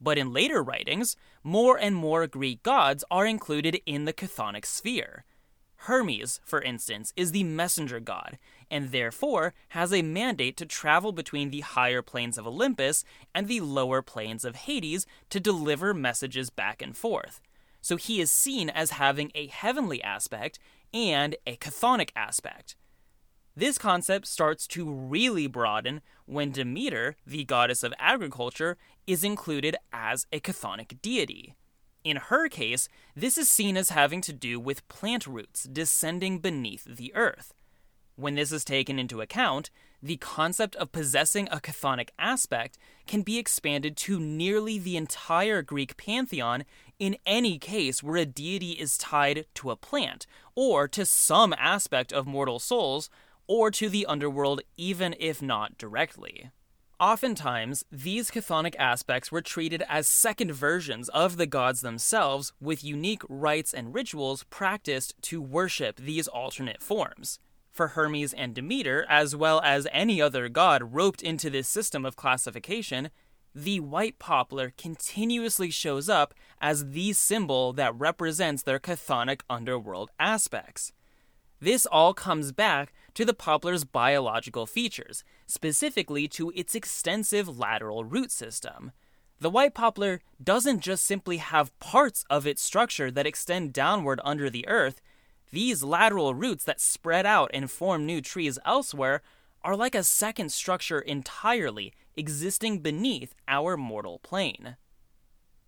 But 0.01 0.17
in 0.17 0.33
later 0.33 0.63
writings, 0.63 1.15
more 1.43 1.77
and 1.77 1.95
more 1.95 2.25
Greek 2.27 2.63
gods 2.63 3.03
are 3.11 3.25
included 3.25 3.81
in 3.85 4.05
the 4.05 4.13
chthonic 4.13 4.65
sphere. 4.65 5.25
Hermes, 5.83 6.41
for 6.43 6.61
instance, 6.61 7.13
is 7.15 7.31
the 7.31 7.43
messenger 7.43 8.01
god, 8.01 8.37
and 8.69 8.91
therefore 8.91 9.53
has 9.69 9.93
a 9.93 10.01
mandate 10.01 10.57
to 10.57 10.65
travel 10.65 11.13
between 11.13 11.51
the 11.51 11.61
higher 11.61 12.01
planes 12.01 12.37
of 12.37 12.45
Olympus 12.45 13.05
and 13.33 13.47
the 13.47 13.61
lower 13.61 14.01
planes 14.01 14.43
of 14.43 14.57
Hades 14.57 15.05
to 15.29 15.39
deliver 15.39 15.93
messages 15.93 16.49
back 16.49 16.81
and 16.81 16.97
forth. 16.97 17.39
So 17.81 17.95
he 17.95 18.19
is 18.19 18.29
seen 18.29 18.69
as 18.69 18.91
having 18.91 19.31
a 19.33 19.47
heavenly 19.47 20.03
aspect 20.03 20.59
and 20.93 21.37
a 21.47 21.55
chthonic 21.55 22.09
aspect. 22.13 22.75
This 23.59 23.77
concept 23.77 24.25
starts 24.25 24.65
to 24.67 24.89
really 24.89 25.45
broaden 25.45 25.99
when 26.25 26.53
Demeter, 26.53 27.17
the 27.27 27.43
goddess 27.43 27.83
of 27.83 27.93
agriculture, 27.99 28.77
is 29.05 29.21
included 29.21 29.75
as 29.91 30.25
a 30.31 30.39
chthonic 30.39 31.01
deity. 31.01 31.55
In 32.05 32.15
her 32.15 32.47
case, 32.47 32.87
this 33.17 33.37
is 33.37 33.51
seen 33.51 33.75
as 33.75 33.89
having 33.89 34.21
to 34.21 34.31
do 34.31 34.61
with 34.61 34.87
plant 34.87 35.27
roots 35.27 35.63
descending 35.63 36.39
beneath 36.39 36.85
the 36.85 37.13
earth. 37.13 37.53
When 38.15 38.35
this 38.35 38.53
is 38.53 38.63
taken 38.63 38.97
into 38.97 39.19
account, 39.19 39.71
the 40.01 40.15
concept 40.15 40.77
of 40.77 40.93
possessing 40.93 41.49
a 41.51 41.59
chthonic 41.59 42.11
aspect 42.17 42.77
can 43.07 43.23
be 43.23 43.37
expanded 43.37 43.97
to 43.97 44.21
nearly 44.21 44.79
the 44.79 44.95
entire 44.95 45.61
Greek 45.61 45.97
pantheon 45.97 46.63
in 46.97 47.17
any 47.25 47.57
case 47.57 48.01
where 48.01 48.15
a 48.15 48.25
deity 48.25 48.71
is 48.71 48.97
tied 48.97 49.47
to 49.55 49.69
a 49.69 49.75
plant, 49.75 50.25
or 50.55 50.87
to 50.87 51.05
some 51.05 51.53
aspect 51.59 52.13
of 52.13 52.25
mortal 52.25 52.59
souls, 52.59 53.09
or 53.49 53.71
to 53.71 53.89
the 53.89 54.05
underworld, 54.05 54.61
even 54.77 55.15
if 55.19 55.41
not 55.41 55.75
directly. 55.75 56.51
Oftentimes, 56.99 57.83
these 57.91 58.29
chthonic 58.29 58.75
aspects 58.77 59.31
were 59.31 59.41
treated 59.41 59.83
as 59.89 60.07
second 60.07 60.51
versions 60.51 61.09
of 61.09 61.37
the 61.37 61.47
gods 61.47 61.81
themselves, 61.81 62.53
with 62.61 62.83
unique 62.83 63.23
rites 63.27 63.73
and 63.73 63.95
rituals 63.95 64.43
practiced 64.51 65.15
to 65.23 65.41
worship 65.41 65.97
these 65.97 66.27
alternate 66.27 66.79
forms. 66.79 67.39
For 67.71 67.89
Hermes 67.89 68.33
and 68.33 68.53
Demeter, 68.53 69.03
as 69.09 69.35
well 69.35 69.61
as 69.63 69.87
any 69.91 70.21
other 70.21 70.47
god 70.47 70.93
roped 70.93 71.23
into 71.23 71.49
this 71.49 71.67
system 71.67 72.05
of 72.05 72.15
classification, 72.15 73.09
the 73.55 73.79
white 73.79 74.19
poplar 74.19 74.73
continuously 74.77 75.71
shows 75.71 76.07
up 76.07 76.35
as 76.61 76.91
the 76.91 77.13
symbol 77.13 77.73
that 77.73 77.97
represents 77.97 78.61
their 78.61 78.79
chthonic 78.79 79.41
underworld 79.49 80.11
aspects. 80.19 80.91
This 81.61 81.85
all 81.85 82.13
comes 82.13 82.51
back 82.51 82.93
to 83.19 83.25
the 83.25 83.33
poplar's 83.33 83.83
biological 83.83 84.65
features, 84.65 85.25
specifically 85.45 86.25
to 86.25 86.53
its 86.55 86.73
extensive 86.73 87.59
lateral 87.59 88.05
root 88.05 88.31
system. 88.31 88.93
The 89.41 89.49
white 89.49 89.73
poplar 89.73 90.21
doesn't 90.41 90.79
just 90.79 91.03
simply 91.03 91.35
have 91.35 91.77
parts 91.81 92.23
of 92.29 92.47
its 92.47 92.61
structure 92.61 93.11
that 93.11 93.27
extend 93.27 93.73
downward 93.73 94.21
under 94.23 94.49
the 94.49 94.65
earth, 94.69 95.01
these 95.51 95.83
lateral 95.83 96.33
roots 96.33 96.63
that 96.63 96.79
spread 96.79 97.25
out 97.25 97.51
and 97.53 97.69
form 97.69 98.05
new 98.05 98.21
trees 98.21 98.57
elsewhere 98.65 99.21
are 99.63 99.75
like 99.75 99.95
a 99.95 100.03
second 100.03 100.53
structure 100.53 101.01
entirely 101.01 101.91
existing 102.15 102.79
beneath 102.79 103.35
our 103.49 103.75
mortal 103.75 104.19
plane. 104.19 104.77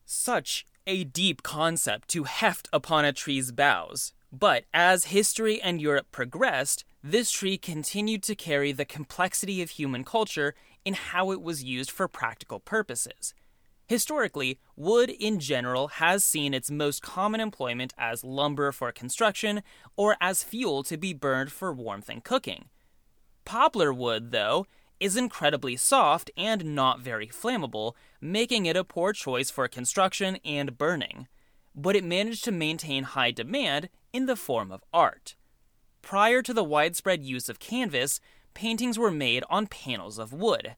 Such 0.06 0.66
a 0.88 1.04
deep 1.04 1.44
concept 1.44 2.08
to 2.12 2.24
heft 2.24 2.70
upon 2.72 3.04
a 3.04 3.12
tree's 3.12 3.52
boughs, 3.52 4.14
but 4.32 4.64
as 4.74 5.12
history 5.12 5.62
and 5.62 5.82
Europe 5.82 6.08
progressed, 6.14 6.86
this 7.04 7.32
tree 7.32 7.58
continued 7.58 8.22
to 8.24 8.36
carry 8.36 8.72
the 8.72 8.86
complexity 8.86 9.62
of 9.62 9.72
human 9.72 10.04
culture 10.04 10.54
in 10.86 10.94
how 10.94 11.32
it 11.32 11.42
was 11.42 11.64
used 11.64 11.90
for 11.90 12.08
practical 12.08 12.60
purposes. 12.60 13.34
Historically, 13.88 14.60
wood 14.76 15.10
in 15.10 15.40
general 15.40 15.90
has 15.90 16.24
seen 16.24 16.54
its 16.54 16.72
most 16.72 17.02
common 17.02 17.42
employment 17.42 17.94
as 17.98 18.24
lumber 18.24 18.72
for 18.72 18.92
construction 18.92 19.64
or 19.98 20.16
as 20.22 20.44
fuel 20.44 20.84
to 20.84 20.96
be 20.96 21.14
burned 21.14 21.52
for 21.52 21.74
warmth 21.74 22.08
and 22.08 22.24
cooking. 22.24 22.66
Poplar 23.44 23.92
wood, 23.92 24.32
though, 24.32 24.66
is 25.00 25.18
incredibly 25.18 25.76
soft 25.76 26.30
and 26.38 26.76
not 26.76 27.02
very 27.02 27.28
flammable, 27.28 27.94
making 28.22 28.66
it 28.68 28.78
a 28.78 28.84
poor 28.84 29.12
choice 29.12 29.50
for 29.50 29.68
construction 29.68 30.38
and 30.46 30.78
burning. 30.78 31.28
But 31.76 31.96
it 31.96 32.04
managed 32.04 32.44
to 32.46 32.52
maintain 32.52 33.04
high 33.04 33.32
demand 33.32 33.90
in 34.14 34.28
the 34.28 34.36
form 34.36 34.72
of 34.72 34.84
art. 34.94 35.36
Prior 36.02 36.42
to 36.42 36.54
the 36.54 36.64
widespread 36.64 37.24
use 37.24 37.50
of 37.50 37.60
canvas, 37.60 38.20
paintings 38.54 38.98
were 38.98 39.12
made 39.12 39.44
on 39.50 39.68
panels 39.68 40.18
of 40.18 40.34
wood. 40.34 40.76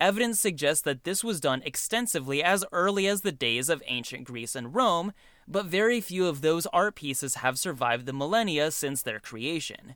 Evidence 0.00 0.40
suggests 0.40 0.82
that 0.82 1.04
this 1.04 1.22
was 1.22 1.40
done 1.40 1.62
extensively 1.64 2.42
as 2.42 2.64
early 2.72 3.06
as 3.06 3.20
the 3.22 3.32
days 3.32 3.68
of 3.68 3.82
ancient 3.86 4.24
Greece 4.24 4.54
and 4.54 4.74
Rome, 4.74 5.12
but 5.46 5.66
very 5.66 6.00
few 6.00 6.26
of 6.26 6.40
those 6.40 6.66
art 6.66 6.96
pieces 6.96 7.36
have 7.36 7.58
survived 7.58 8.06
the 8.06 8.12
millennia 8.12 8.70
since 8.70 9.02
their 9.02 9.20
creation. 9.20 9.94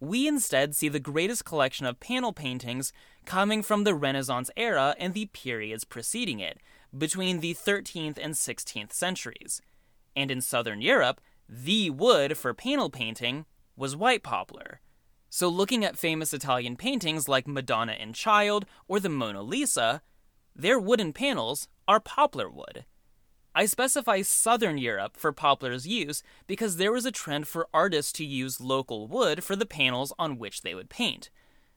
We 0.00 0.28
instead 0.28 0.76
see 0.76 0.88
the 0.88 1.00
greatest 1.00 1.44
collection 1.44 1.86
of 1.86 2.00
panel 2.00 2.32
paintings 2.32 2.92
coming 3.24 3.62
from 3.62 3.84
the 3.84 3.94
Renaissance 3.94 4.50
era 4.56 4.94
and 4.98 5.12
the 5.12 5.26
periods 5.26 5.84
preceding 5.84 6.40
it, 6.40 6.58
between 6.96 7.40
the 7.40 7.54
13th 7.54 8.18
and 8.20 8.34
16th 8.34 8.92
centuries. 8.92 9.60
And 10.14 10.30
in 10.30 10.40
southern 10.40 10.80
Europe, 10.80 11.20
the 11.48 11.90
wood 11.90 12.36
for 12.36 12.54
panel 12.54 12.90
painting 12.90 13.44
was 13.78 13.96
white 13.96 14.22
poplar. 14.22 14.80
So, 15.30 15.48
looking 15.48 15.84
at 15.84 15.98
famous 15.98 16.32
Italian 16.32 16.76
paintings 16.76 17.28
like 17.28 17.46
Madonna 17.46 17.92
and 17.92 18.14
Child 18.14 18.66
or 18.88 18.98
the 18.98 19.08
Mona 19.08 19.42
Lisa, 19.42 20.02
their 20.56 20.78
wooden 20.78 21.12
panels 21.12 21.68
are 21.86 22.00
poplar 22.00 22.50
wood. 22.50 22.84
I 23.54 23.66
specify 23.66 24.22
Southern 24.22 24.78
Europe 24.78 25.16
for 25.16 25.32
poplar's 25.32 25.86
use 25.86 26.22
because 26.46 26.76
there 26.76 26.92
was 26.92 27.04
a 27.04 27.12
trend 27.12 27.48
for 27.48 27.68
artists 27.74 28.12
to 28.12 28.24
use 28.24 28.60
local 28.60 29.06
wood 29.06 29.42
for 29.42 29.56
the 29.56 29.66
panels 29.66 30.12
on 30.18 30.38
which 30.38 30.62
they 30.62 30.74
would 30.74 30.88
paint. 30.88 31.30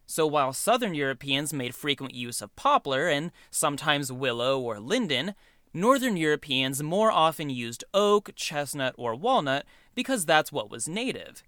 So 0.06 0.28
while 0.28 0.54
Southern 0.54 0.94
Europeans 0.94 1.54
made 1.54 1.74
frequent 1.74 2.14
use 2.14 2.42
of 2.42 2.56
poplar 2.56 3.08
and 3.08 3.32
sometimes 3.50 4.12
willow 4.12 4.60
or 4.60 4.80
linden, 4.80 5.36
Northern 5.74 6.18
Europeans 6.18 6.84
more 6.84 7.12
often 7.12 7.50
used 7.50 7.86
oak, 7.94 8.32
chestnut, 8.36 8.94
or 8.98 9.16
walnut 9.16 9.66
because 9.96 10.26
that's 10.26 10.52
what 10.52 10.70
was 10.70 10.88
native. 10.88 11.44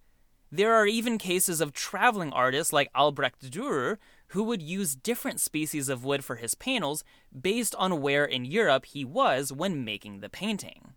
There 0.55 0.75
are 0.75 0.85
even 0.85 1.17
cases 1.17 1.61
of 1.61 1.73
traveling 1.73 2.31
artists 2.31 2.71
like 2.71 2.91
Albrecht 2.93 3.49
Dürer 3.49 3.97
who 4.27 4.43
would 4.43 4.61
use 4.61 4.95
different 4.95 5.39
species 5.39 5.89
of 5.89 6.05
wood 6.05 6.23
for 6.23 6.35
his 6.35 6.53
panels 6.53 7.03
based 7.41 7.73
on 7.73 8.01
where 8.01 8.23
in 8.23 8.45
Europe 8.45 8.85
he 8.85 9.03
was 9.03 9.51
when 9.51 9.83
making 9.83 10.19
the 10.19 10.29
painting. 10.29 10.93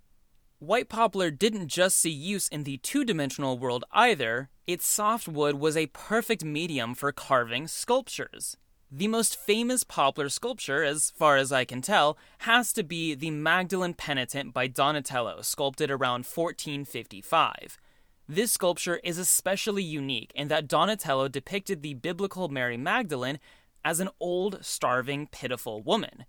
White 0.59 0.91
poplar 0.91 1.31
didn't 1.31 1.69
just 1.69 1.97
see 1.97 2.11
use 2.11 2.49
in 2.49 2.65
the 2.65 2.77
two 2.77 3.03
dimensional 3.03 3.57
world 3.57 3.87
either, 3.93 4.51
its 4.67 4.87
soft 4.87 5.27
wood 5.27 5.55
was 5.55 5.75
a 5.75 5.87
perfect 5.87 6.45
medium 6.45 6.95
for 6.95 7.11
carving 7.11 7.67
sculptures. 7.67 8.59
The 8.93 9.09
most 9.09 9.39
famous 9.39 9.85
poplar 9.85 10.29
sculpture, 10.29 10.85
as 10.85 11.11
far 11.17 11.39
as 11.39 11.51
I 11.51 11.65
can 11.65 11.81
tell, 11.81 12.19
has 12.41 12.75
to 12.75 12.83
be 12.83 13.15
the 13.15 13.31
Magdalene 13.31 13.95
Penitent 13.95 14.53
by 14.53 14.67
Donatello, 14.67 15.41
sculpted 15.41 15.91
around 15.91 16.27
1455. 16.27 17.79
This 18.29 18.51
sculpture 18.51 19.01
is 19.05 19.19
especially 19.19 19.85
unique 19.85 20.33
in 20.35 20.49
that 20.49 20.67
Donatello 20.67 21.29
depicted 21.29 21.83
the 21.83 21.95
biblical 21.95 22.49
Mary 22.49 22.77
Magdalene 22.77 23.39
as 23.85 24.01
an 24.01 24.09
old, 24.19 24.65
starving, 24.65 25.29
pitiful 25.29 25.81
woman. 25.81 26.25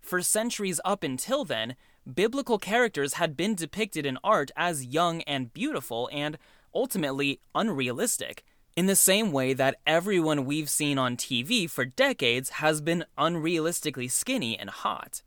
For 0.00 0.22
centuries 0.22 0.80
up 0.82 1.02
until 1.02 1.44
then, 1.44 1.76
biblical 2.10 2.58
characters 2.58 3.14
had 3.14 3.36
been 3.36 3.54
depicted 3.54 4.06
in 4.06 4.16
art 4.24 4.50
as 4.56 4.86
young 4.86 5.20
and 5.22 5.52
beautiful 5.52 6.08
and 6.10 6.38
ultimately 6.74 7.40
unrealistic, 7.54 8.44
in 8.74 8.86
the 8.86 8.96
same 8.96 9.30
way 9.30 9.52
that 9.52 9.76
everyone 9.86 10.46
we've 10.46 10.70
seen 10.70 10.96
on 10.96 11.18
TV 11.18 11.68
for 11.68 11.84
decades 11.84 12.48
has 12.48 12.80
been 12.80 13.04
unrealistically 13.18 14.10
skinny 14.10 14.58
and 14.58 14.70
hot. 14.70 15.20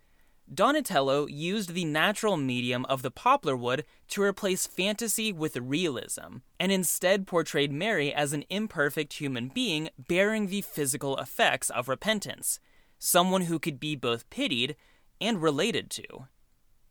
Donatello 0.54 1.26
used 1.26 1.74
the 1.74 1.86
natural 1.86 2.38
medium 2.38 2.86
of 2.86 3.02
the 3.02 3.12
poplar 3.12 3.56
wood 3.56 3.84
to 4.10 4.22
replace 4.22 4.68
fantasy 4.68 5.34
with 5.34 5.58
realism, 5.58 6.38
and 6.60 6.72
instead 6.72 7.26
portrayed 7.26 7.72
Mary 7.72 8.14
as 8.14 8.32
an 8.32 8.46
imperfect 8.50 9.14
human 9.14 9.50
being 9.50 9.90
bearing 9.98 10.48
the 10.48 10.62
physical 10.62 11.18
effects 11.18 11.72
of 11.72 11.90
repentance, 11.90 12.60
someone 13.00 13.44
who 13.44 13.58
could 13.58 13.80
be 13.80 13.96
both 13.96 14.30
pitied 14.30 14.76
and 15.20 15.42
related 15.42 15.90
to. 15.90 16.04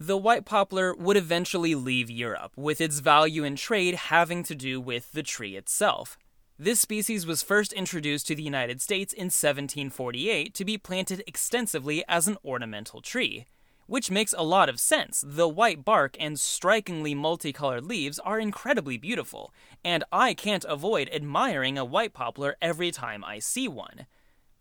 The 0.00 0.16
white 0.16 0.44
poplar 0.44 0.92
would 0.94 1.16
eventually 1.16 1.76
leave 1.76 2.10
Europe, 2.10 2.52
with 2.56 2.80
its 2.80 2.98
value 2.98 3.44
in 3.44 3.54
trade 3.54 3.94
having 3.94 4.42
to 4.44 4.54
do 4.56 4.80
with 4.80 5.12
the 5.12 5.22
tree 5.22 5.54
itself. 5.54 6.18
This 6.56 6.78
species 6.78 7.26
was 7.26 7.42
first 7.42 7.72
introduced 7.72 8.28
to 8.28 8.36
the 8.36 8.42
United 8.44 8.80
States 8.80 9.12
in 9.12 9.24
1748 9.24 10.54
to 10.54 10.64
be 10.64 10.78
planted 10.78 11.24
extensively 11.26 12.04
as 12.06 12.28
an 12.28 12.36
ornamental 12.44 13.00
tree. 13.00 13.46
Which 13.88 14.08
makes 14.08 14.32
a 14.32 14.44
lot 14.44 14.68
of 14.68 14.78
sense. 14.78 15.24
The 15.26 15.48
white 15.48 15.84
bark 15.84 16.16
and 16.20 16.38
strikingly 16.38 17.12
multicolored 17.12 17.84
leaves 17.84 18.20
are 18.20 18.38
incredibly 18.38 18.96
beautiful, 18.96 19.52
and 19.84 20.04
I 20.12 20.32
can't 20.32 20.64
avoid 20.66 21.10
admiring 21.12 21.76
a 21.76 21.84
white 21.84 22.12
poplar 22.12 22.56
every 22.62 22.92
time 22.92 23.24
I 23.24 23.40
see 23.40 23.66
one. 23.66 24.06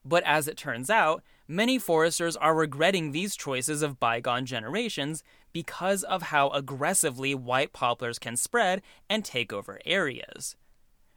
But 0.04 0.24
as 0.24 0.48
it 0.48 0.58
turns 0.58 0.90
out, 0.90 1.22
many 1.48 1.78
foresters 1.78 2.36
are 2.36 2.56
regretting 2.56 3.12
these 3.12 3.36
choices 3.36 3.84
of 3.84 4.00
bygone 4.00 4.48
generations 4.48 5.24
because 5.54 6.02
of 6.02 6.24
how 6.24 6.50
aggressively 6.50 7.36
white 7.36 7.72
poplars 7.72 8.18
can 8.18 8.36
spread 8.36 8.82
and 9.12 9.24
take 9.24 9.54
over 9.54 9.80
areas. 9.86 10.56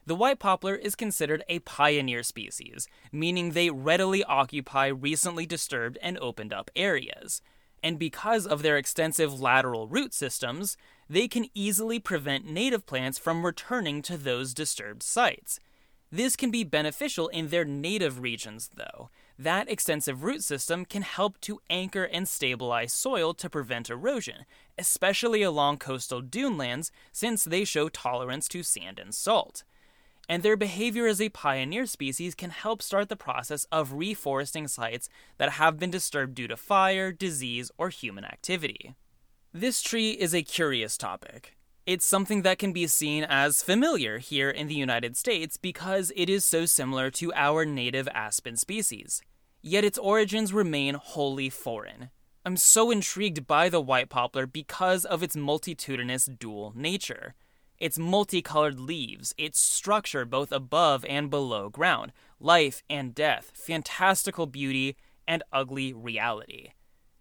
The 0.07 0.15
white 0.15 0.39
poplar 0.39 0.77
is 0.77 0.95
considered 0.95 1.43
a 1.49 1.59
pioneer 1.61 2.23
species, 2.23 2.87
meaning 3.11 3.51
they 3.51 3.71
readily 3.71 4.23
occupy 4.23 4.87
recently 4.87 5.47
disturbed 5.47 5.99
and 6.01 6.17
opened 6.19 6.53
up 6.53 6.71
areas. 6.77 7.43
And 7.83 7.99
because 7.99 8.47
of 8.47 8.63
their 8.63 8.77
extensive 8.77 9.41
lateral 9.41 9.89
root 9.89 10.15
systems, 10.15 10.77
they 11.11 11.27
can 11.27 11.47
easily 11.55 11.99
prevent 11.99 12.47
native 12.47 12.87
plants 12.87 13.19
from 13.19 13.45
returning 13.45 14.01
to 14.03 14.17
those 14.17 14.55
disturbed 14.55 15.03
sites. 15.03 15.59
This 16.13 16.37
can 16.37 16.53
be 16.53 16.63
beneficial 16.63 17.27
in 17.29 17.49
their 17.49 17.65
native 17.65 18.21
regions, 18.21 18.71
though. 18.77 19.11
That 19.37 19.69
extensive 19.69 20.23
root 20.23 20.45
system 20.45 20.85
can 20.85 21.03
help 21.03 21.41
to 21.43 21.61
anchor 21.69 22.05
and 22.05 22.29
stabilize 22.29 22.93
soil 22.93 23.35
to 23.35 23.51
prevent 23.51 23.91
erosion, 23.91 24.47
especially 24.79 25.43
along 25.43 25.79
coastal 25.79 26.23
dunelands, 26.23 26.93
since 27.11 27.43
they 27.43 27.65
show 27.65 27.89
tolerance 27.89 28.47
to 28.49 28.63
sand 28.63 29.01
and 29.01 29.13
salt 29.13 29.65
and 30.29 30.43
their 30.43 30.57
behavior 30.57 31.07
as 31.07 31.21
a 31.21 31.29
pioneer 31.29 31.87
species 31.87 32.35
can 32.35 32.51
help 32.51 32.83
start 32.83 33.09
the 33.09 33.17
process 33.17 33.67
of 33.71 33.93
reforesting 33.93 34.69
sites 34.69 35.09
that 35.39 35.53
have 35.53 35.79
been 35.79 35.91
disturbed 35.91 36.35
due 36.35 36.49
to 36.49 36.57
fire, 36.57 37.13
disease, 37.13 37.71
or 37.79 37.91
human 37.91 38.25
activity. 38.25 38.95
This 39.53 39.81
tree 39.81 40.11
is 40.11 40.35
a 40.35 40.43
curious 40.43 40.97
topic. 40.99 41.57
It's 41.87 42.05
something 42.05 42.43
that 42.43 42.59
can 42.59 42.73
be 42.73 42.89
seen 42.89 43.23
as 43.23 43.63
familiar 43.63 44.19
here 44.19 44.51
in 44.51 44.67
the 44.67 44.75
United 44.75 45.17
States 45.17 45.57
because 45.57 46.13
it 46.17 46.29
is 46.29 46.45
so 46.45 46.67
similar 46.67 47.11
to 47.13 47.33
our 47.35 47.65
native 47.65 48.09
aspen 48.13 48.57
species. 48.57 49.23
Yet 49.63 49.85
its 49.85 49.97
origins 49.97 50.53
remain 50.53 50.97
wholly 50.97 51.49
foreign. 51.49 52.11
I'm 52.45 52.57
so 52.57 52.91
intrigued 52.91 53.47
by 53.47 53.69
the 53.69 53.81
white 53.81 54.09
poplar 54.09 54.47
because 54.47 55.05
of 55.05 55.23
its 55.23 55.37
multitudinous 55.37 56.27
dual 56.27 56.73
nature 56.75 57.35
its 57.79 57.99
multicolored 57.99 58.81
leaves, 58.81 59.35
its 59.37 59.61
structure 59.61 60.25
both 60.25 60.53
above 60.53 61.05
and 61.07 61.31
below 61.31 61.69
ground, 61.69 62.13
life 62.41 62.83
and 62.89 63.15
death, 63.15 63.53
fantastical 63.55 64.47
beauty, 64.47 64.97
and 65.27 65.43
ugly 65.53 65.93
reality. 65.93 66.71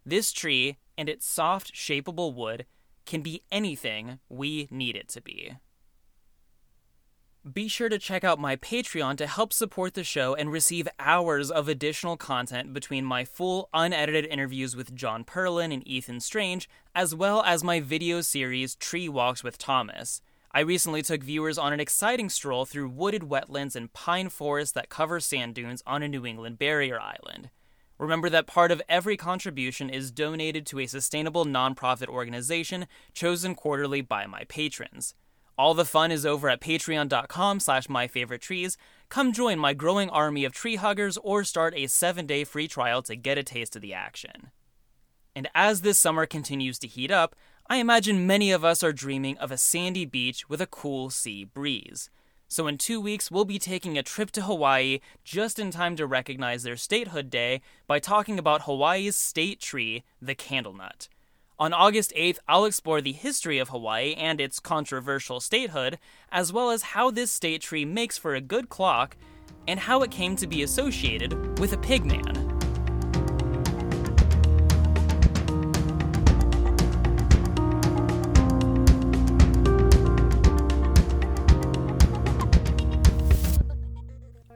This 0.05 0.31
tree 0.31 0.77
and 0.97 1.09
its 1.09 1.25
soft, 1.25 1.73
shapeable 1.73 2.33
wood 2.33 2.65
can 3.05 3.21
be 3.21 3.43
anything 3.51 4.19
we 4.29 4.67
need 4.71 4.95
it 4.95 5.09
to 5.09 5.21
be. 5.21 5.57
Be 7.51 7.67
sure 7.67 7.89
to 7.89 7.99
check 7.99 8.23
out 8.23 8.39
my 8.39 8.55
Patreon 8.55 9.17
to 9.17 9.27
help 9.27 9.53
support 9.53 9.93
the 9.93 10.03
show 10.03 10.33
and 10.33 10.51
receive 10.51 10.87
hours 10.97 11.51
of 11.51 11.67
additional 11.67 12.17
content 12.17 12.73
between 12.73 13.05
my 13.05 13.23
full, 13.23 13.69
unedited 13.71 14.25
interviews 14.25 14.75
with 14.75 14.95
John 14.95 15.23
Perlin 15.23 15.71
and 15.71 15.87
Ethan 15.87 16.21
Strange, 16.21 16.67
as 16.95 17.13
well 17.13 17.43
as 17.43 17.63
my 17.63 17.79
video 17.79 18.21
series 18.21 18.73
Tree 18.73 19.07
Walks 19.07 19.43
with 19.43 19.59
Thomas. 19.59 20.23
I 20.55 20.61
recently 20.61 21.01
took 21.01 21.21
viewers 21.21 21.57
on 21.57 21.73
an 21.73 21.81
exciting 21.81 22.29
stroll 22.29 22.63
through 22.63 22.87
wooded 22.87 23.23
wetlands 23.23 23.75
and 23.75 23.91
pine 23.91 24.29
forests 24.29 24.71
that 24.75 24.87
cover 24.87 25.19
sand 25.19 25.53
dunes 25.53 25.83
on 25.85 26.01
a 26.01 26.07
New 26.07 26.25
England 26.25 26.59
barrier 26.59 26.97
island. 26.97 27.49
Remember 27.97 28.29
that 28.29 28.47
part 28.47 28.71
of 28.71 28.81
every 28.87 29.17
contribution 29.17 29.89
is 29.89 30.11
donated 30.11 30.65
to 30.67 30.79
a 30.79 30.85
sustainable 30.85 31.43
nonprofit 31.43 32.07
organization 32.07 32.87
chosen 33.13 33.53
quarterly 33.53 33.99
by 33.99 34.27
my 34.27 34.45
patrons. 34.45 35.13
All 35.57 35.73
the 35.73 35.83
fun 35.83 36.09
is 36.09 36.25
over 36.25 36.47
at 36.47 36.61
patreon.com 36.61 37.59
slash 37.59 37.87
myfavoritetrees. 37.87 38.77
come 39.09 39.33
join 39.33 39.59
my 39.59 39.73
growing 39.73 40.09
army 40.09 40.45
of 40.45 40.53
tree 40.53 40.77
huggers 40.77 41.17
or 41.17 41.43
start 41.43 41.73
a 41.75 41.87
seven 41.87 42.25
day 42.25 42.45
free 42.45 42.69
trial 42.69 43.01
to 43.01 43.17
get 43.17 43.37
a 43.37 43.43
taste 43.43 43.75
of 43.75 43.81
the 43.81 43.93
action. 43.93 44.51
And 45.35 45.49
as 45.53 45.81
this 45.81 45.99
summer 45.99 46.25
continues 46.25 46.79
to 46.79 46.87
heat 46.87 47.11
up, 47.11 47.35
I 47.67 47.78
imagine 47.78 48.28
many 48.28 48.51
of 48.51 48.63
us 48.63 48.84
are 48.84 48.93
dreaming 48.93 49.39
of 49.39 49.51
a 49.51 49.58
sandy 49.58 50.06
beach 50.06 50.47
with 50.47 50.62
a 50.62 50.67
cool 50.67 51.10
sea 51.10 51.45
breeze. 51.45 52.12
So, 52.47 52.67
in 52.67 52.78
two 52.78 53.01
weeks, 53.01 53.32
we'll 53.32 53.43
be 53.43 53.58
taking 53.58 53.97
a 53.97 54.04
trip 54.04 54.30
to 54.32 54.43
Hawaii 54.43 54.99
just 55.23 55.58
in 55.58 55.71
time 55.71 55.95
to 55.95 56.06
recognize 56.06 56.62
their 56.62 56.78
statehood 56.78 57.32
day 57.32 57.62
by 57.88 57.97
talking 57.97 58.38
about 58.38 58.63
Hawaii's 58.63 59.15
state 59.15 59.60
tree, 59.60 60.04
the 60.21 60.36
candlenut. 60.36 61.08
On 61.58 61.73
August 61.73 62.13
8th, 62.15 62.38
I'll 62.47 62.65
explore 62.65 63.01
the 63.01 63.13
history 63.13 63.58
of 63.58 63.69
Hawaii 63.69 64.13
and 64.13 64.39
its 64.39 64.60
controversial 64.60 65.39
statehood, 65.39 65.97
as 66.32 66.54
well 66.54 66.69
as 66.69 66.84
how 66.93 67.10
this 67.10 67.32
state 67.32 67.62
tree 67.62 67.84
makes 67.84 68.17
for 68.17 68.36
a 68.36 68.41
good 68.41 68.69
clock 68.69 69.17
and 69.67 69.80
how 69.80 70.04
it 70.04 70.12
came 70.12 70.36
to 70.36 70.45
be 70.45 70.62
associated 70.62 71.58
with 71.58 71.73
a 71.73 71.78
pigman. 71.78 72.44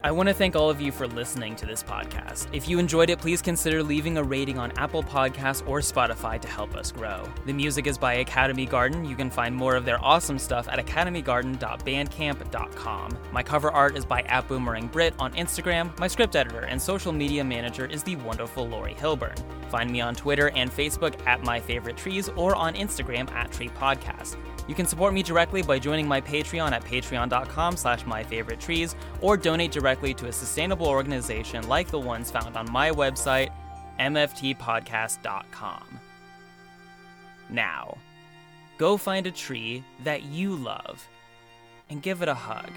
I 0.02 0.10
want 0.12 0.30
to 0.30 0.34
thank 0.34 0.56
all 0.56 0.70
of 0.70 0.80
you 0.80 0.92
for 0.92 1.06
listening 1.06 1.54
to 1.56 1.66
this 1.66 1.82
podcast. 1.82 2.46
If 2.54 2.66
you 2.66 2.78
enjoyed 2.78 3.10
it, 3.10 3.18
please 3.18 3.42
consider 3.42 3.82
leaving 3.82 4.16
a 4.16 4.22
rating 4.22 4.56
on 4.56 4.72
Apple 4.78 5.02
Podcasts 5.02 5.62
or 5.68 5.80
Spotify 5.80 6.40
to 6.40 6.48
help 6.48 6.74
us 6.74 6.90
grow. 6.90 7.28
The 7.44 7.52
music 7.52 7.86
is 7.86 7.98
by 7.98 8.14
Academy 8.14 8.64
Garden. 8.64 9.04
You 9.04 9.14
can 9.14 9.28
find 9.28 9.54
more 9.54 9.76
of 9.76 9.84
their 9.84 10.02
awesome 10.02 10.38
stuff 10.38 10.68
at 10.68 10.78
academygarden.bandcamp.com. 10.78 13.18
My 13.30 13.42
cover 13.42 13.70
art 13.70 13.94
is 13.94 14.06
by 14.06 14.22
at 14.22 14.48
Boomerang 14.48 14.86
Brit 14.86 15.12
on 15.18 15.34
Instagram. 15.34 15.98
My 15.98 16.08
script 16.08 16.34
editor 16.34 16.60
and 16.60 16.80
social 16.80 17.12
media 17.12 17.44
manager 17.44 17.84
is 17.84 18.02
the 18.02 18.16
wonderful 18.16 18.66
Laurie 18.66 18.94
Hilburn. 18.94 19.38
Find 19.70 19.90
me 19.90 20.00
on 20.00 20.14
Twitter 20.14 20.48
and 20.56 20.70
Facebook 20.70 21.14
at 21.26 21.44
My 21.44 21.60
Favorite 21.60 21.98
Trees 21.98 22.30
or 22.30 22.56
on 22.56 22.72
Instagram 22.72 23.30
at 23.32 23.52
Tree 23.52 23.68
Podcast. 23.68 24.38
You 24.70 24.76
can 24.76 24.86
support 24.86 25.12
me 25.12 25.24
directly 25.24 25.62
by 25.62 25.80
joining 25.80 26.06
my 26.06 26.20
Patreon 26.20 26.70
at 26.70 26.84
patreon.com 26.84 27.76
slash 27.76 28.04
myfavoritetrees 28.04 28.94
or 29.20 29.36
donate 29.36 29.72
directly 29.72 30.14
to 30.14 30.28
a 30.28 30.32
sustainable 30.32 30.86
organization 30.86 31.66
like 31.66 31.88
the 31.88 31.98
ones 31.98 32.30
found 32.30 32.56
on 32.56 32.70
my 32.70 32.92
website, 32.92 33.50
mftpodcast.com. 33.98 36.00
Now, 37.48 37.98
go 38.78 38.96
find 38.96 39.26
a 39.26 39.32
tree 39.32 39.82
that 40.04 40.22
you 40.22 40.54
love 40.54 41.04
and 41.88 42.00
give 42.00 42.22
it 42.22 42.28
a 42.28 42.34
hug. 42.34 42.70